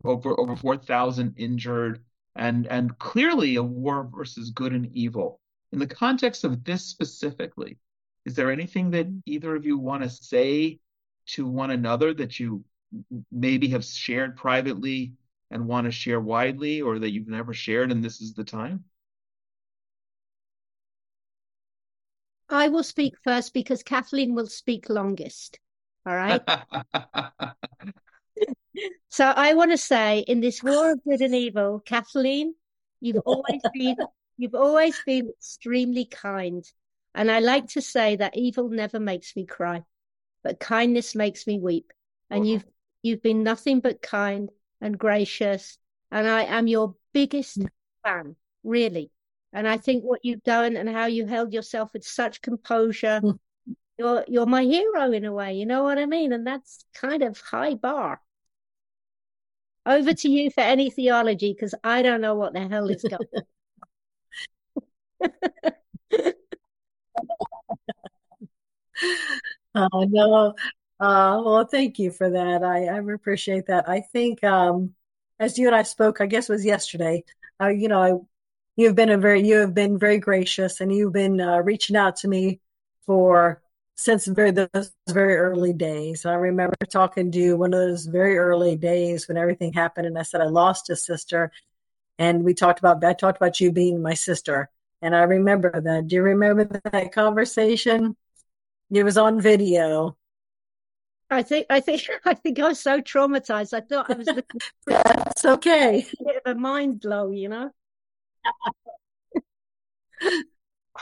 [0.02, 2.02] over over 4,000 injured,
[2.36, 5.40] and and clearly a war versus good and evil.
[5.72, 7.78] In the context of this specifically,
[8.24, 10.78] is there anything that either of you want to say
[11.26, 12.64] to one another that you
[13.32, 15.12] maybe have shared privately
[15.50, 18.84] and want to share widely, or that you've never shared and this is the time?
[22.48, 25.58] I will speak first because Kathleen will speak longest.
[26.06, 26.42] All right.
[29.08, 32.54] So I want to say in this war of good and evil, Kathleen,
[33.00, 33.96] you've always been
[34.36, 36.64] you've always been extremely kind.
[37.14, 39.82] And I like to say that evil never makes me cry,
[40.42, 41.92] but kindness makes me weep.
[42.28, 42.64] And you've
[43.02, 45.78] you've been nothing but kind and gracious.
[46.10, 47.68] And I am your biggest mm.
[48.02, 49.12] fan, really.
[49.52, 53.38] And I think what you've done and how you held yourself with such composure, mm.
[53.96, 56.32] you're you're my hero in a way, you know what I mean?
[56.32, 58.20] And that's kind of high bar.
[59.86, 63.44] Over to you for any theology, because I don't know what the hell is going
[69.74, 70.54] Oh no.
[71.00, 72.62] Uh, well, thank you for that.
[72.62, 73.88] I, I appreciate that.
[73.88, 74.94] I think um,
[75.40, 77.24] as you and I spoke, I guess was yesterday.
[77.60, 78.12] Uh, you know, I,
[78.76, 82.16] you've been a very you have been very gracious, and you've been uh, reaching out
[82.18, 82.60] to me
[83.06, 83.62] for
[83.96, 86.26] since very those very early days.
[86.26, 90.18] I remember talking to you one of those very early days when everything happened, and
[90.18, 91.52] I said I lost a sister,
[92.18, 94.70] and we talked about I talked about you being my sister,
[95.02, 96.08] and I remember that.
[96.08, 98.16] Do you remember that conversation?
[98.90, 100.16] It was on video.
[101.30, 103.72] I think I think I think I was so traumatized.
[103.74, 106.06] I thought I was looking That's okay.
[106.20, 107.70] a bit of a mind blow, you know.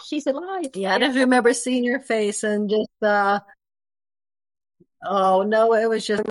[0.07, 0.71] She's alive.
[0.75, 3.41] Yeah, I just remember seeing your face and just uh
[5.05, 6.23] oh no, it was just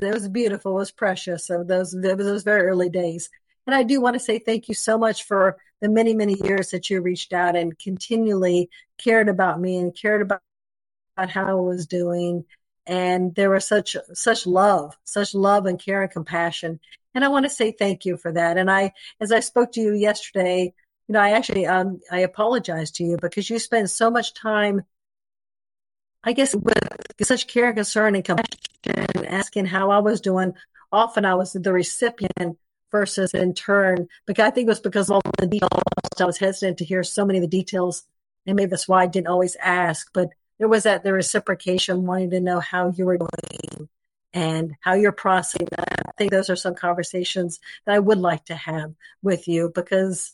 [0.00, 1.46] it was beautiful, it was precious.
[1.46, 3.30] So those it was those very early days.
[3.66, 6.70] And I do want to say thank you so much for the many, many years
[6.70, 10.40] that you reached out and continually cared about me and cared about
[11.16, 12.44] how I was doing.
[12.86, 16.80] And there was such such love, such love and care and compassion.
[17.14, 18.56] And I want to say thank you for that.
[18.58, 20.72] And I, as I spoke to you yesterday,
[21.12, 24.82] you know, I actually um I apologize to you because you spend so much time,
[26.24, 26.78] I guess, with
[27.20, 30.54] such care and concern and compassion, asking how I was doing.
[30.90, 32.58] Often I was the recipient
[32.90, 35.82] versus in turn, because I think it was because of all the details.
[36.18, 38.04] I was hesitant to hear so many of the details,
[38.46, 40.08] and maybe that's why I didn't always ask.
[40.14, 43.88] But there was that the reciprocation, wanting to know how you were doing
[44.32, 46.06] and how you're processing that.
[46.08, 50.32] I think those are some conversations that I would like to have with you because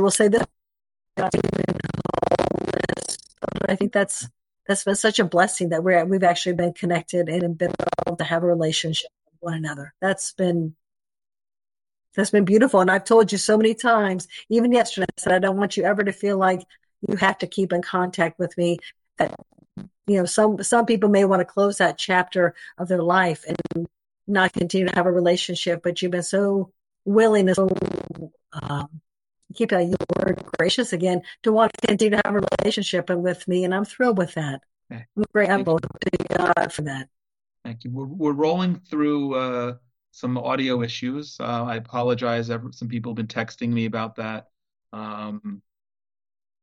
[0.00, 0.44] will say this.
[3.68, 4.28] I think that's
[4.66, 7.72] that's been such a blessing that we're we've actually been connected and been
[8.06, 9.94] able to have a relationship with one another.
[10.00, 10.76] That's been
[12.14, 12.80] that's been beautiful.
[12.80, 15.84] And I've told you so many times, even yesterday, I said I don't want you
[15.84, 16.62] ever to feel like
[17.08, 18.78] you have to keep in contact with me.
[19.18, 19.34] That
[20.06, 23.86] you know, some some people may want to close that chapter of their life and
[24.26, 26.72] not continue to have a relationship, but you've been so
[27.04, 27.68] willing and so
[28.52, 29.00] um,
[29.54, 33.64] keep that word gracious again to want to continue to have a relationship with me,
[33.64, 34.60] and I'm thrilled with that.
[34.92, 35.04] Okay.
[35.16, 35.88] I'm grateful to
[36.36, 37.08] God for that.
[37.64, 37.90] Thank you.
[37.90, 39.74] We're, we're rolling through uh,
[40.10, 41.36] some audio issues.
[41.38, 42.46] Uh, I apologize.
[42.48, 44.48] Some people have been texting me about that.
[44.92, 45.62] Um,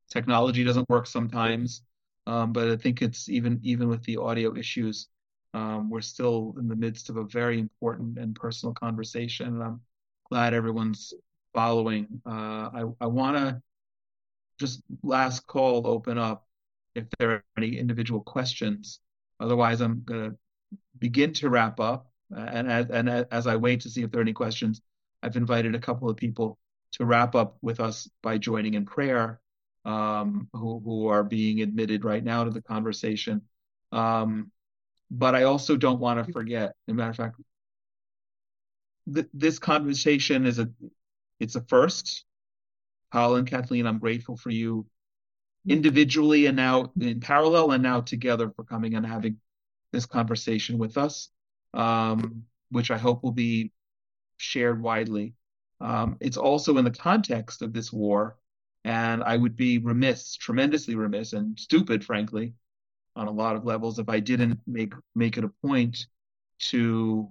[0.09, 1.81] technology doesn't work sometimes,
[2.25, 5.07] um, but I think it's even even with the audio issues,
[5.53, 9.81] um, we're still in the midst of a very important and personal conversation, and I'm
[10.29, 11.13] glad everyone's
[11.57, 12.21] following.
[12.23, 13.59] Uh, I I want to
[14.59, 16.45] just last call open up
[16.93, 18.99] if there are any individual questions.
[19.39, 20.37] Otherwise, I'm going to
[20.99, 22.11] begin to wrap up.
[22.35, 24.81] and as, and as I wait to see if there are any questions,
[25.23, 26.59] I've invited a couple of people
[26.91, 29.39] to wrap up with us by joining in prayer,
[29.83, 33.41] um, who who are being admitted right now to the conversation.
[33.91, 34.51] Um,
[35.09, 36.75] but I also don't want to forget.
[36.87, 37.41] As a matter of fact,
[39.11, 40.69] th- this conversation is a
[41.39, 42.25] it's a first.
[43.11, 44.85] Tal and Kathleen, I'm grateful for you
[45.67, 49.37] individually and now in parallel and now together for coming and having
[49.91, 51.29] this conversation with us,
[51.73, 53.71] um, which I hope will be
[54.37, 55.35] shared widely.
[55.79, 58.37] Um, it's also in the context of this war,
[58.83, 62.53] and I would be remiss, tremendously remiss, and stupid, frankly,
[63.15, 66.07] on a lot of levels, if I didn't make make it a point
[66.59, 67.29] to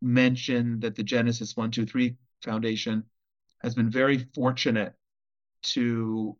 [0.00, 3.04] mention that the Genesis One Two Three Foundation
[3.62, 4.94] has been very fortunate
[5.62, 6.36] to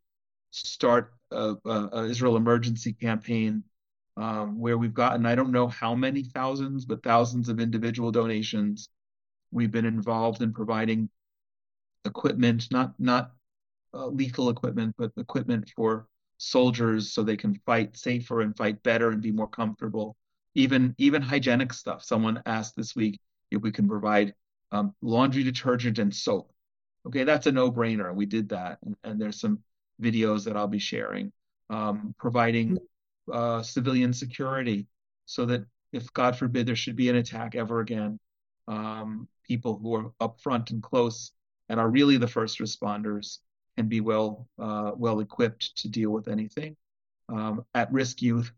[0.51, 1.57] start a,
[2.09, 3.65] Israel emergency campaign
[4.17, 8.89] um, where we've gotten I don't know how many thousands, but thousands of individual donations.
[9.51, 11.09] We've been involved in providing
[12.05, 13.33] equipment, not not
[13.95, 19.11] uh, lethal equipment, but equipment for soldiers so they can fight safer and fight better
[19.11, 20.17] and be more comfortable.
[20.55, 22.03] Even even hygienic stuff.
[22.03, 24.35] Someone asked this week if we can provide
[24.73, 26.53] um, laundry detergent and soap.
[27.07, 28.15] Okay, that's a no-brainer.
[28.15, 29.61] We did that, and, and there's some
[30.01, 31.33] videos that I'll be sharing.
[31.71, 32.79] Um, providing
[33.33, 34.87] uh, civilian security
[35.25, 38.19] so that if God forbid there should be an attack ever again,
[38.69, 41.33] um, people who are up front and close
[41.69, 43.39] and are really the first responders
[43.77, 46.77] can be well uh, well equipped to deal with anything.
[47.29, 48.53] Um, at-risk youth,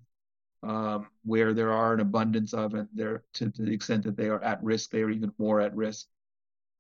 [0.65, 4.29] um, where there are an abundance of, and they're to, to, the extent that they
[4.29, 6.07] are at risk, they are even more at risk.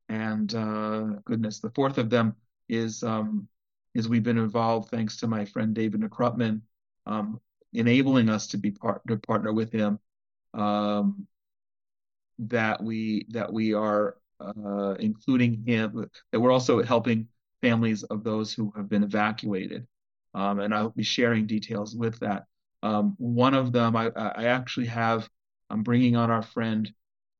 [0.08, 2.34] And uh, goodness, the fourth of them
[2.68, 3.48] is um,
[3.94, 6.62] is we've been involved thanks to my friend David Nekrutman,
[7.06, 7.40] um,
[7.72, 9.98] enabling us to be part to partner with him.
[10.54, 11.26] Um,
[12.38, 17.28] that we that we are uh, including him, that we're also helping
[17.60, 19.86] families of those who have been evacuated.
[20.34, 22.46] Um, and I'll be sharing details with that.
[22.84, 25.26] Um, one of them, I, I, actually have,
[25.70, 26.92] I'm bringing on our friend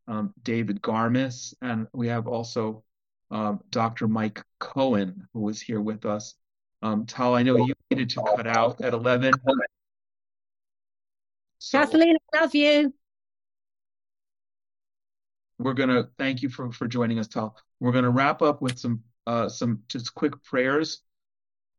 [0.09, 2.83] um, David Garmis, and we have also
[3.31, 4.09] um, Dr.
[4.09, 6.35] Mike Cohen, who was here with us.
[6.81, 9.35] Um, Tal, I know you needed to cut out at 11.
[11.59, 12.95] So Kathleen, I love you.
[15.59, 17.55] We're going to thank you for, for joining us, Tal.
[17.81, 21.03] We're going to wrap up with some uh, some just quick prayers.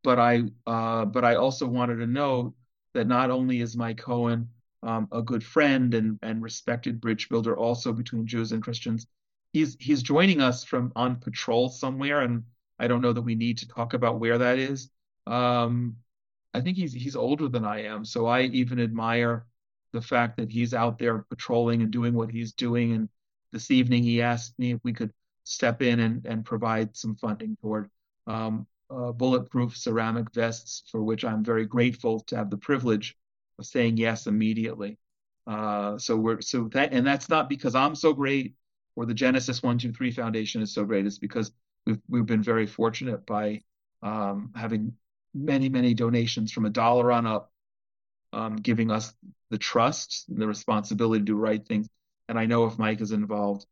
[0.03, 2.53] But I uh, but I also wanted to know
[2.95, 4.49] that not only is Mike Cohen
[4.81, 9.07] um, a good friend and and respected bridge builder, also between Jews and Christians,
[9.53, 12.43] he's he's joining us from on patrol somewhere, and
[12.79, 14.89] I don't know that we need to talk about where that is.
[15.27, 15.97] Um,
[16.53, 19.45] I think he's he's older than I am, so I even admire
[19.91, 22.93] the fact that he's out there patrolling and doing what he's doing.
[22.93, 23.09] And
[23.51, 25.13] this evening, he asked me if we could
[25.45, 27.89] step in and, and provide some funding toward
[28.27, 33.17] um, uh, bulletproof ceramic vests, for which I'm very grateful to have the privilege
[33.59, 34.97] of saying yes immediately.
[35.47, 38.55] Uh, so we're so that, and that's not because I'm so great
[38.95, 41.05] or the Genesis One Two Three Foundation is so great.
[41.05, 41.51] It's because
[41.85, 43.61] we've we've been very fortunate by
[44.01, 44.93] um, having
[45.33, 47.51] many many donations from a dollar on up,
[48.33, 49.13] um, giving us
[49.49, 51.87] the trust and the responsibility to do right things.
[52.27, 53.65] And I know if Mike is involved,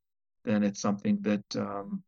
[0.45, 2.03] then it's something that um,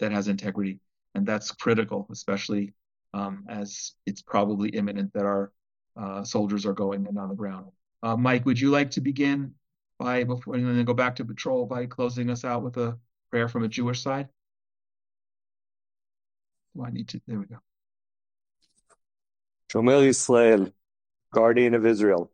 [0.00, 0.80] that has integrity,
[1.14, 2.74] and that's critical, especially
[3.12, 5.52] um, as it's probably imminent that our
[5.96, 7.66] uh, soldiers are going in on the ground.
[8.02, 9.54] Uh, Mike, would you like to begin
[9.98, 12.98] by before and then go back to patrol by closing us out with a
[13.30, 14.28] prayer from a Jewish side?
[16.76, 17.20] Do I need to?
[17.26, 17.58] There we go.
[19.72, 20.72] Shomer Israel,
[21.32, 22.30] guardian of Israel.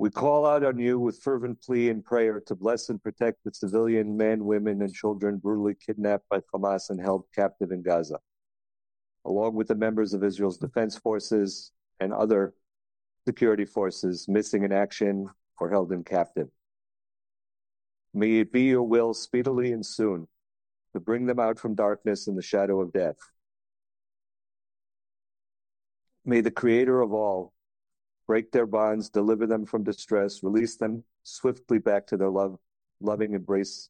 [0.00, 3.52] We call out on you with fervent plea and prayer to bless and protect the
[3.52, 8.18] civilian men, women, and children brutally kidnapped by Hamas and held captive in Gaza,
[9.26, 12.54] along with the members of Israel's defense forces and other
[13.28, 15.28] security forces missing in action
[15.58, 16.48] or held in captive.
[18.14, 20.26] May it be your will speedily and soon
[20.94, 23.18] to bring them out from darkness and the shadow of death.
[26.24, 27.52] May the Creator of all
[28.30, 32.56] break their bonds, deliver them from distress, release them swiftly back to their love,
[33.00, 33.88] loving embrace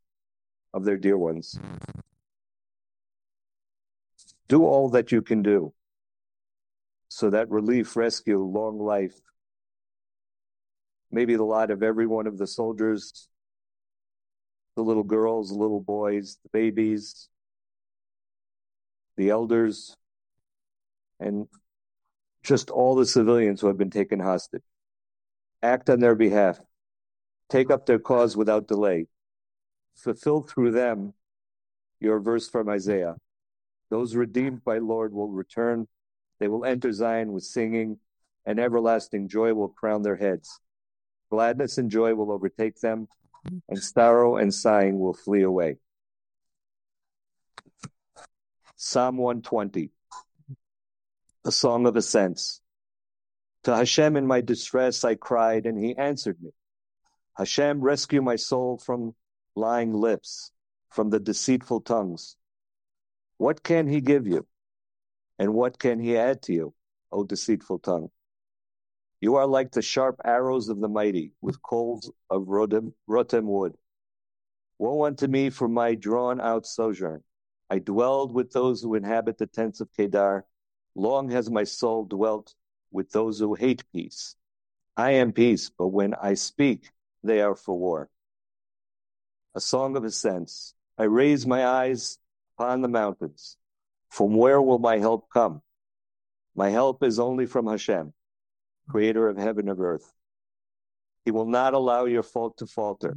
[0.73, 1.61] of their dear ones.
[4.49, 5.75] Do all that you can do
[7.09, 9.21] so that relief, rescue, long life
[11.11, 13.29] may be the lot of every one of the soldiers,
[14.75, 17.29] the little girls, the little boys, the babies,
[19.19, 19.99] the elders,
[21.19, 21.47] and
[22.43, 24.63] just all the civilians who have been taken hostage.
[25.63, 26.61] Act on their behalf
[27.51, 29.07] take up their cause without delay.
[29.97, 31.13] Fulfill through them
[31.99, 33.17] your verse from Isaiah.
[33.91, 35.89] Those redeemed by Lord will return.
[36.39, 37.99] They will enter Zion with singing,
[38.47, 40.61] and everlasting joy will crown their heads.
[41.31, 43.09] Gladness and joy will overtake them,
[43.69, 45.77] and sorrow and sighing will flee away.
[48.77, 49.91] Psalm 120,
[51.45, 52.61] a song of ascents.
[53.65, 56.51] To Hashem in my distress I cried, and he answered me.
[57.37, 59.15] Hashem, rescue my soul from
[59.55, 60.53] lying lips,
[60.91, 62.37] from the deceitful tongues.
[63.39, 64.47] What can he give you?
[65.39, 66.75] And what can he add to you,
[67.11, 68.11] O deceitful tongue?
[69.21, 73.75] You are like the sharp arrows of the mighty, with coals of rotem, rotem wood.
[74.79, 77.23] Woe unto me for my drawn out sojourn.
[77.69, 80.45] I dwelled with those who inhabit the tents of Kedar.
[80.95, 82.55] Long has my soul dwelt
[82.91, 84.37] with those who hate peace.
[84.97, 86.91] I am peace, but when I speak,
[87.23, 88.11] they are for war.
[89.55, 90.75] A song of ascents.
[90.99, 92.19] I raise my eyes
[92.57, 93.57] upon the mountains.
[94.09, 95.63] From where will my help come?
[96.55, 98.13] My help is only from Hashem,
[98.89, 100.13] creator of heaven and earth.
[101.25, 103.17] He will not allow your fault to falter.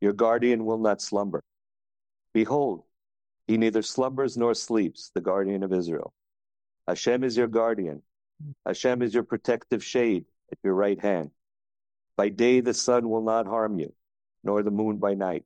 [0.00, 1.42] Your guardian will not slumber.
[2.32, 2.84] Behold,
[3.46, 6.12] he neither slumbers nor sleeps, the guardian of Israel.
[6.88, 8.00] Hashem is your guardian.
[8.64, 11.30] Hashem is your protective shade at your right hand.
[12.16, 13.92] By day the sun will not harm you,
[14.42, 15.44] nor the moon by night.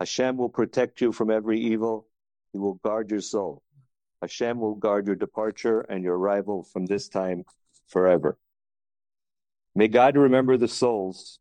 [0.00, 2.08] Hashem will protect you from every evil.
[2.52, 3.62] He will guard your soul.
[4.20, 7.44] Hashem will guard your departure and your arrival from this time
[7.86, 8.36] forever.
[9.76, 11.38] May God remember the souls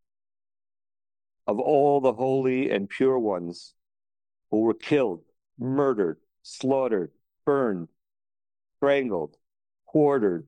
[1.48, 3.74] of all the holy and pure ones
[4.52, 5.24] who were killed,
[5.58, 7.12] murdered, slaughtered,
[7.46, 7.88] burned,
[8.78, 9.36] strangled,
[9.86, 10.48] quartered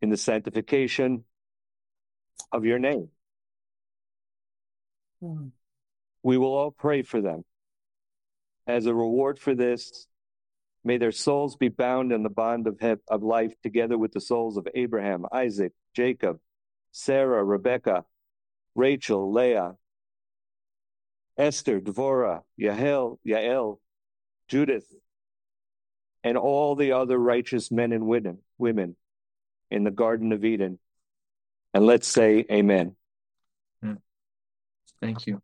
[0.00, 1.24] in the sanctification
[2.52, 3.08] of your name.
[5.20, 5.48] Hmm.
[6.22, 7.44] We will all pray for them.
[8.66, 10.06] As a reward for this,
[10.84, 14.20] may their souls be bound in the bond of, he- of life together with the
[14.20, 16.38] souls of Abraham, Isaac, Jacob,
[16.92, 18.04] Sarah, Rebecca,
[18.74, 19.74] Rachel, Leah,
[21.36, 23.78] Esther, Dvorah, Yael, Yael,
[24.48, 24.86] Judith,
[26.22, 28.96] and all the other righteous men and women, women
[29.70, 30.78] in the Garden of Eden.
[31.72, 32.96] And let's say amen.
[33.82, 33.94] Hmm.
[35.00, 35.40] Thank you.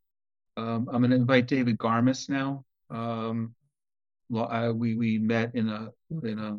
[0.57, 2.64] Um, I'm going to invite David Garmis now.
[2.91, 3.55] Um,
[4.35, 5.91] uh, we we met in a
[6.22, 6.57] in a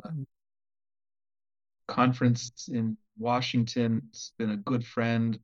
[1.92, 4.04] conference in Washington.
[4.10, 5.38] It's been a good friend,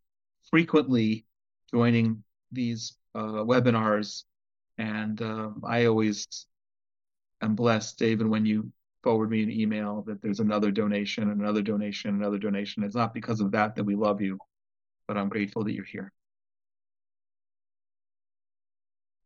[0.49, 1.25] frequently
[1.73, 4.23] joining these uh, webinars,
[4.77, 6.27] and um, I always
[7.45, 8.71] am blessed, David, when you
[9.03, 12.83] forward me an email that there's another donation, another donation, another donation.
[12.83, 14.39] It's not because of that that we love you,
[15.07, 16.11] but I'm grateful that you're here.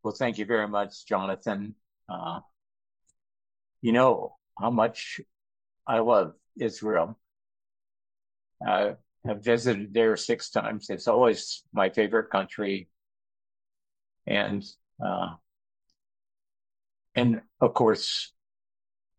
[0.03, 1.75] Well, thank you very much, Jonathan.
[2.09, 2.39] Uh,
[3.81, 5.21] you know how much
[5.85, 7.17] I love Israel.
[8.65, 8.95] I
[9.25, 10.89] have visited there six times.
[10.89, 12.89] It's always my favorite country.
[14.25, 14.65] And,
[15.05, 15.35] uh,
[17.17, 18.31] and of course,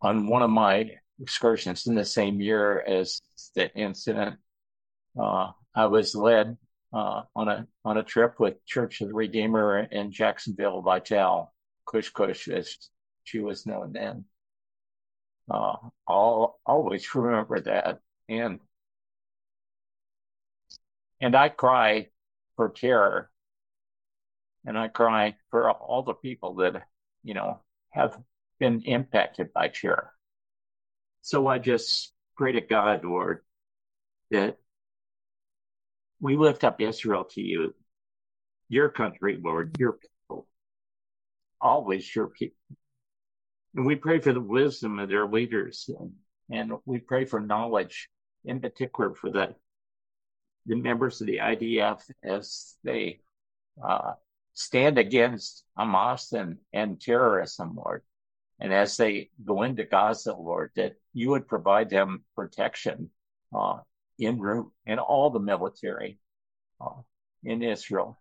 [0.01, 3.21] on one of my excursions in the same year as
[3.57, 4.37] the incident,
[5.21, 6.57] uh, I was led
[6.93, 11.53] uh, on a on a trip with Church of the Redeemer in Jacksonville by Val
[11.87, 12.89] Kush Kush, as
[13.25, 14.25] she was known then.
[15.51, 17.99] Uh, I'll always remember that,
[18.29, 18.61] and
[21.21, 22.11] and I cry
[22.55, 23.29] for terror,
[24.65, 26.85] and I cry for all the people that
[27.25, 27.61] you know
[27.91, 28.19] have
[28.59, 30.13] been impacted by terror.
[31.23, 33.41] So I just pray to God, Lord,
[34.31, 34.59] that
[36.21, 37.75] we lift up Israel to you,
[38.69, 40.47] your country, Lord, your people,
[41.61, 42.57] always your people.
[43.75, 46.13] And we pray for the wisdom of their leaders, and,
[46.51, 48.09] and we pray for knowledge,
[48.45, 49.55] in particular for the,
[50.67, 53.21] the members of the IDF as they
[53.87, 54.13] uh,
[54.59, 58.03] stand against Hamas and, and terrorism, Lord.
[58.59, 63.11] And as they go into Gaza, Lord, that you would provide them protection
[63.57, 63.79] uh,
[64.21, 66.19] en route and all the military
[66.81, 67.01] uh,
[67.45, 68.21] in Israel.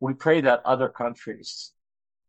[0.00, 1.72] We pray that other countries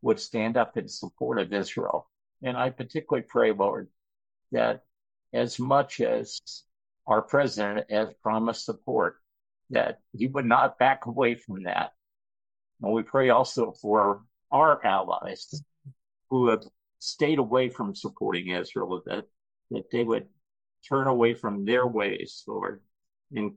[0.02, 2.10] would stand up in support of Israel.
[2.42, 3.90] And I particularly pray, Lord,
[4.54, 4.84] that
[5.34, 6.40] as much as
[7.06, 9.18] our president has promised support,
[9.72, 11.92] that he would not back away from that.
[12.82, 15.64] And we pray also for our allies
[16.30, 16.64] who have
[17.00, 19.26] stayed away from supporting Israel, that,
[19.72, 20.28] that they would
[20.88, 22.82] turn away from their ways, Lord,
[23.34, 23.54] and,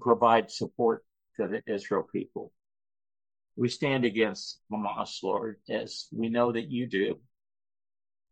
[0.00, 1.04] provide support
[1.36, 2.52] to the Israel people.
[3.54, 7.20] We stand against Hamas, Lord, as we know that you do.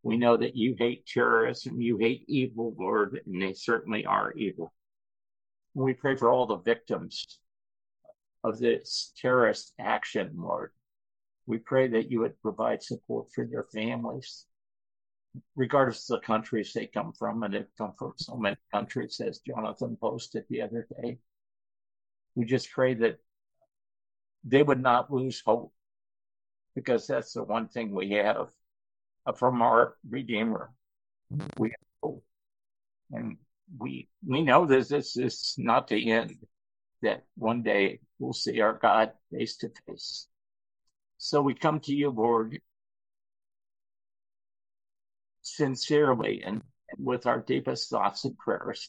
[0.02, 4.72] We know that you hate terrorism, you hate evil, Lord, and they certainly are evil.
[5.74, 7.38] We pray for all the victims
[8.44, 10.70] of this terrorist action, Lord.
[11.46, 14.46] We pray that you would provide support for their families,
[15.56, 19.40] regardless of the countries they come from, and they've come from so many countries, as
[19.40, 21.18] Jonathan posted the other day.
[22.34, 23.18] We just pray that
[24.44, 25.72] they would not lose hope,
[26.74, 28.48] because that's the one thing we have
[29.26, 30.72] uh, from our Redeemer.
[31.58, 32.24] We have hope.
[33.10, 33.36] And
[33.78, 36.36] we we know that this is not the end,
[37.02, 40.28] that one day we'll see our God face to face.
[41.18, 42.60] So we come to you, Lord,
[45.42, 48.88] sincerely and, and with our deepest thoughts and prayers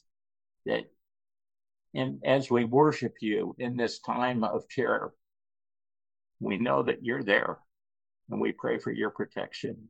[0.66, 0.86] that
[1.94, 5.14] and as we worship you in this time of terror,
[6.40, 7.60] we know that you're there
[8.30, 9.90] and we pray for your protection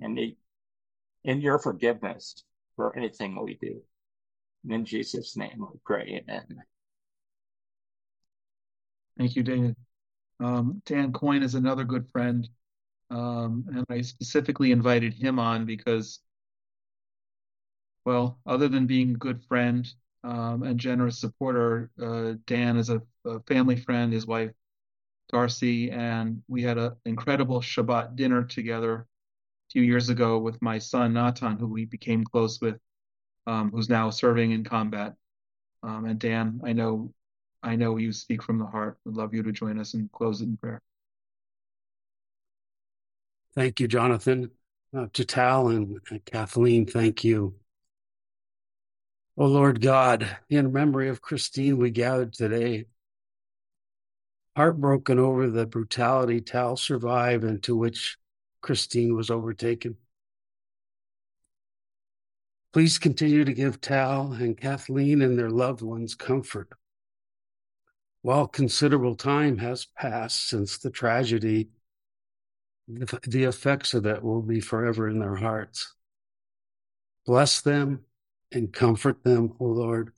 [0.00, 0.36] and the,
[1.24, 2.44] in your forgiveness
[2.76, 3.80] for anything we do.
[4.68, 6.62] in Jesus' name we pray, amen.
[9.18, 9.76] Thank you, David.
[10.40, 12.48] Um, Dan Coyne is another good friend.
[13.10, 16.20] Um, and I specifically invited him on because,
[18.04, 19.86] well, other than being a good friend
[20.24, 24.50] um, and generous supporter, uh, Dan is a, a, family friend, his wife
[25.30, 30.78] Darcy, and we had an incredible Shabbat dinner together a few years ago with my
[30.78, 32.78] son Natan, who we became close with,
[33.46, 35.14] um, who's now serving in combat.
[35.82, 37.12] Um, and Dan, I know
[37.66, 38.96] I know you speak from the heart.
[39.04, 40.80] We'd love you to join us and close it in prayer.
[43.56, 44.52] Thank you, Jonathan.
[44.96, 47.56] Uh, to Tal and, and Kathleen, thank you.
[49.36, 52.86] Oh Lord God, in memory of Kristine, we gathered today,
[54.54, 58.16] heartbroken over the brutality Tal survived and to which
[58.62, 59.96] Kristine was overtaken.
[62.72, 66.70] Please continue to give Tal and Kathleen and their loved ones comfort
[68.26, 71.68] while considerable time has passed since the tragedy,
[72.88, 75.94] the, effects of that will be forever in their hearts.
[77.24, 78.00] Bless them
[78.50, 80.12] and comfort them, O Lord.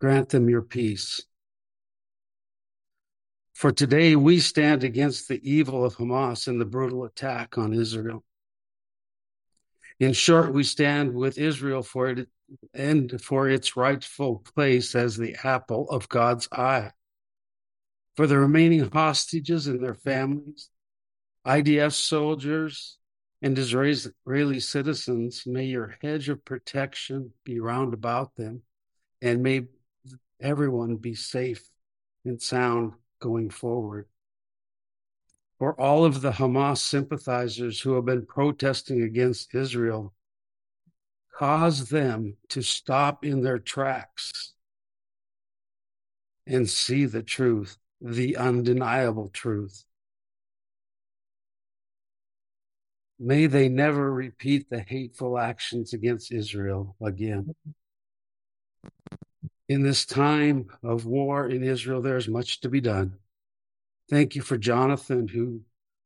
[0.00, 1.22] Grant them your peace.
[3.52, 8.24] For today we stand against the evil of Hamas and the brutal attack on Israel.
[10.00, 12.28] In short, we stand with Israel for it
[12.74, 16.90] and for its rightful place as the apple of God's eye
[18.14, 20.70] for the remaining hostages and their families,
[21.46, 22.98] IDF soldiers,
[23.42, 28.62] and Israeli citizens, may your hedge of protection be round about them,
[29.20, 29.66] and may
[30.40, 31.62] everyone be safe
[32.24, 34.06] and sound going forward.
[35.58, 40.14] For all of the Hamas sympathizers who have been protesting against Israel,
[41.36, 44.54] cause them to stop in their tracks
[46.46, 49.86] and see the truth the undeniable truth.
[53.18, 57.54] May they never repeat the hateful actions against Israel again.
[59.70, 63.14] In this time of war in Israel, there is much to be done.
[64.10, 65.62] Thank you for Jonathan, who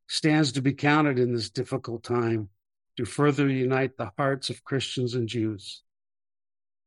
[0.06, 2.48] stands to be counted in this difficult time
[2.96, 5.82] to further unite the hearts of Christians and Jews.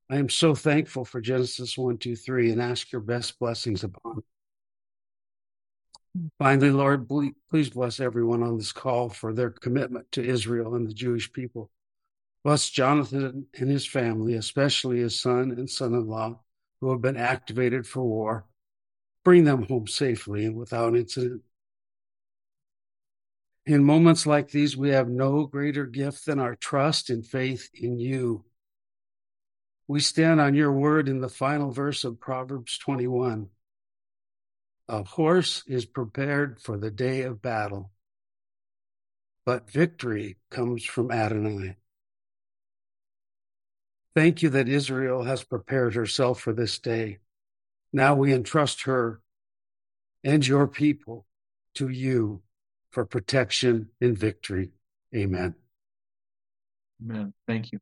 [0.10, 4.24] I am so thankful for Genesis 1, 2, 3 and ask your best blessings upon
[6.38, 7.08] Finally, Lord,
[7.50, 11.70] please bless everyone on this call for their commitment to Israel and the Jewish people.
[12.44, 16.40] Bless Jonathan and his family, especially his son and son in law,
[16.82, 18.46] who have been activated for war.
[19.24, 21.44] Bring them home safely and without incident.
[23.66, 28.00] In moments like these, we have no greater gift than our trust and faith in
[28.00, 28.44] you.
[29.88, 33.50] We stand on your word in the final verse of Proverbs 21.
[34.92, 37.92] A horse is prepared for the day of battle,
[39.46, 41.78] but victory comes from Adonai.
[44.14, 47.20] Thank you that Israel has prepared herself for this day.
[47.94, 49.22] Now we entrust her
[50.26, 51.26] and your people
[51.76, 52.42] to you
[52.90, 54.72] for protection and victory.
[55.16, 55.56] Amen.
[57.02, 57.34] Amen.
[57.48, 57.80] Thank you.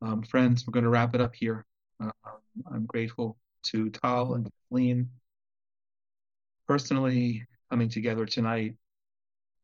[0.00, 1.66] Um, friends, we're going to wrap it up here.
[2.02, 2.12] Uh,
[2.72, 5.10] I'm grateful to Tal and Kathleen
[6.66, 8.74] personally coming together tonight,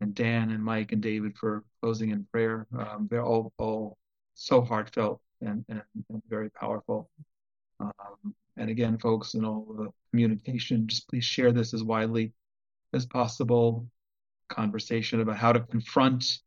[0.01, 2.67] and Dan and Mike and David for closing in prayer.
[2.79, 3.99] Um, they're all, all
[4.35, 7.11] so heartfelt and, and, and very powerful.
[7.79, 12.33] Um, and again, folks, in all the communication, just please share this as widely
[12.93, 13.87] as possible.
[14.49, 16.41] Conversation about how to confront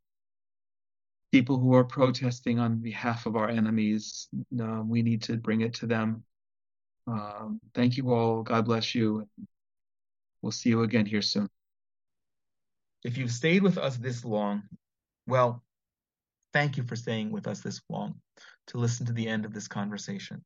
[1.31, 4.27] people who are protesting on behalf of our enemies.
[4.61, 6.23] Uh, we need to bring it to them.
[7.07, 8.43] Um, thank you all.
[8.43, 9.27] God bless you.
[10.43, 11.47] We'll see you again here soon.
[13.03, 14.63] If you've stayed with us this long,
[15.25, 15.63] well,
[16.51, 18.15] thank you for staying with us this long
[18.67, 20.43] to listen to the end of this conversation.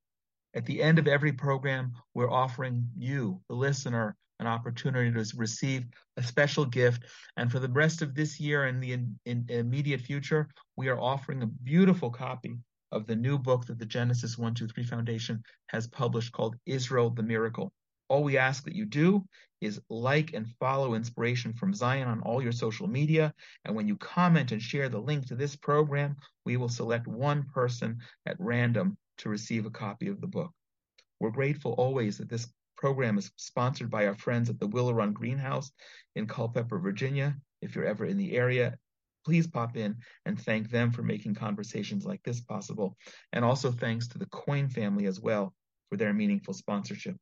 [0.54, 5.86] At the end of every program, we're offering you, the listener, an opportunity to receive
[6.16, 7.04] a special gift.
[7.36, 11.00] And for the rest of this year and the in, in immediate future, we are
[11.00, 12.60] offering a beautiful copy
[12.92, 17.74] of the new book that the Genesis 123 Foundation has published called Israel the Miracle.
[18.10, 19.26] All we ask that you do
[19.60, 23.34] is like and follow Inspiration from Zion on all your social media.
[23.66, 26.16] And when you comment and share the link to this program,
[26.46, 30.52] we will select one person at random to receive a copy of the book.
[31.20, 32.48] We're grateful always that this
[32.78, 35.72] program is sponsored by our friends at the Willow Run Greenhouse
[36.16, 37.36] in Culpeper, Virginia.
[37.62, 38.78] If you're ever in the area,
[39.26, 42.96] please pop in and thank them for making conversations like this possible.
[43.34, 45.54] And also thanks to the Coyne family as well
[45.90, 47.18] for their meaningful sponsorship.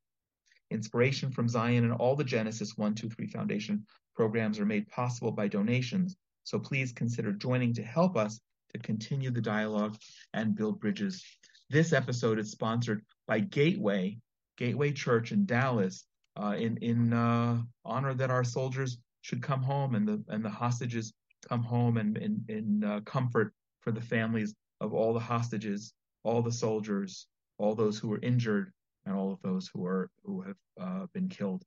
[0.72, 3.86] Inspiration from Zion and all the Genesis 123 Foundation
[4.16, 6.16] programs are made possible by donations.
[6.44, 8.40] So please consider joining to help us
[8.74, 9.96] to continue the dialogue
[10.34, 11.24] and build bridges.
[11.70, 14.18] This episode is sponsored by Gateway,
[14.58, 16.06] Gateway Church in Dallas,
[16.40, 20.50] uh, in in uh, honor that our soldiers should come home and the and the
[20.50, 21.14] hostages
[21.48, 25.94] come home and in uh, comfort for the families of all the hostages,
[26.24, 27.28] all the soldiers,
[27.58, 28.72] all those who were injured,
[29.06, 31.64] and all of those who are who have uh, been killed.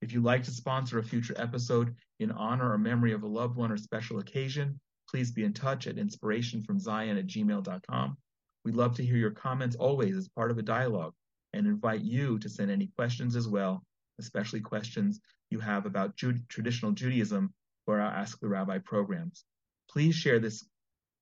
[0.00, 3.56] If you'd like to sponsor a future episode in honor or memory of a loved
[3.56, 4.78] one or special occasion,
[5.08, 8.16] please be in touch at inspirationfromzion at gmail.com.
[8.64, 11.14] We'd love to hear your comments always as part of a dialogue
[11.52, 13.84] and invite you to send any questions as well,
[14.18, 15.20] especially questions
[15.50, 16.16] you have about
[16.48, 17.52] traditional Judaism
[17.84, 19.44] for our Ask the Rabbi programs.
[19.90, 20.66] Please share this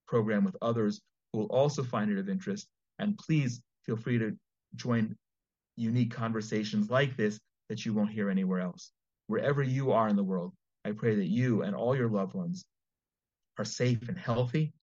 [0.07, 1.01] program with others
[1.33, 2.69] who will also find it of interest,
[2.99, 4.37] and please feel free to
[4.77, 5.17] join
[5.77, 7.39] unique conversations like this
[7.69, 8.91] that you won't hear anywhere else.
[9.27, 10.53] Wherever you are in the world,
[10.85, 12.65] I pray that you and all your loved ones
[13.59, 14.73] are safe and healthy